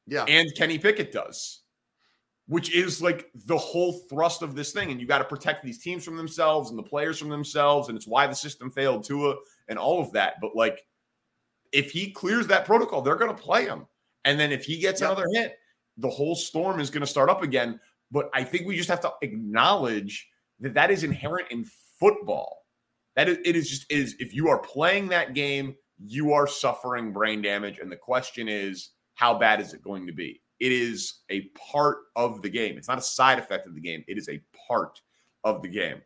Yeah. 0.06 0.24
and 0.24 0.52
Kenny 0.56 0.76
Pickett 0.76 1.12
does, 1.12 1.60
which 2.48 2.74
is 2.74 3.00
like 3.00 3.30
the 3.46 3.58
whole 3.58 3.92
thrust 4.10 4.42
of 4.42 4.56
this 4.56 4.72
thing. 4.72 4.90
And 4.90 5.00
you 5.00 5.06
got 5.06 5.18
to 5.18 5.24
protect 5.24 5.62
these 5.62 5.78
teams 5.78 6.04
from 6.04 6.16
themselves 6.16 6.70
and 6.70 6.78
the 6.78 6.82
players 6.82 7.16
from 7.16 7.28
themselves. 7.28 7.88
And 7.88 7.96
it's 7.96 8.08
why 8.08 8.26
the 8.26 8.34
system 8.34 8.72
failed 8.72 9.04
Tua 9.04 9.36
and 9.68 9.78
all 9.78 10.00
of 10.00 10.10
that. 10.12 10.34
But 10.40 10.56
like, 10.56 10.80
if 11.70 11.92
he 11.92 12.10
clears 12.10 12.48
that 12.48 12.64
protocol, 12.64 13.02
they're 13.02 13.14
going 13.14 13.34
to 13.34 13.40
play 13.40 13.66
him. 13.66 13.86
And 14.24 14.38
then 14.38 14.52
if 14.52 14.64
he 14.64 14.78
gets 14.78 15.00
Yep. 15.00 15.10
another 15.10 15.26
hit, 15.34 15.58
the 15.96 16.10
whole 16.10 16.34
storm 16.34 16.80
is 16.80 16.90
going 16.90 17.00
to 17.02 17.06
start 17.06 17.30
up 17.30 17.42
again. 17.42 17.80
But 18.10 18.30
I 18.34 18.44
think 18.44 18.66
we 18.66 18.76
just 18.76 18.88
have 18.88 19.00
to 19.02 19.12
acknowledge 19.22 20.28
that 20.60 20.74
that 20.74 20.90
is 20.90 21.04
inherent 21.04 21.50
in 21.50 21.64
football. 21.98 22.64
That 23.16 23.28
is, 23.28 23.38
it 23.44 23.56
is 23.56 23.68
just 23.68 23.90
it 23.90 23.98
is 23.98 24.16
if 24.18 24.34
you 24.34 24.48
are 24.48 24.58
playing 24.58 25.08
that 25.08 25.34
game, 25.34 25.74
you 25.98 26.32
are 26.32 26.46
suffering 26.46 27.12
brain 27.12 27.42
damage. 27.42 27.78
And 27.78 27.90
the 27.90 27.96
question 27.96 28.48
is, 28.48 28.90
how 29.14 29.38
bad 29.38 29.60
is 29.60 29.74
it 29.74 29.82
going 29.82 30.06
to 30.06 30.12
be? 30.12 30.40
It 30.58 30.72
is 30.72 31.20
a 31.30 31.48
part 31.72 31.98
of 32.16 32.42
the 32.42 32.50
game. 32.50 32.76
It's 32.76 32.88
not 32.88 32.98
a 32.98 33.02
side 33.02 33.38
effect 33.38 33.66
of 33.66 33.74
the 33.74 33.80
game. 33.80 34.04
It 34.08 34.18
is 34.18 34.28
a 34.28 34.40
part 34.68 35.00
of 35.44 35.62
the 35.62 35.68
game. 35.68 36.02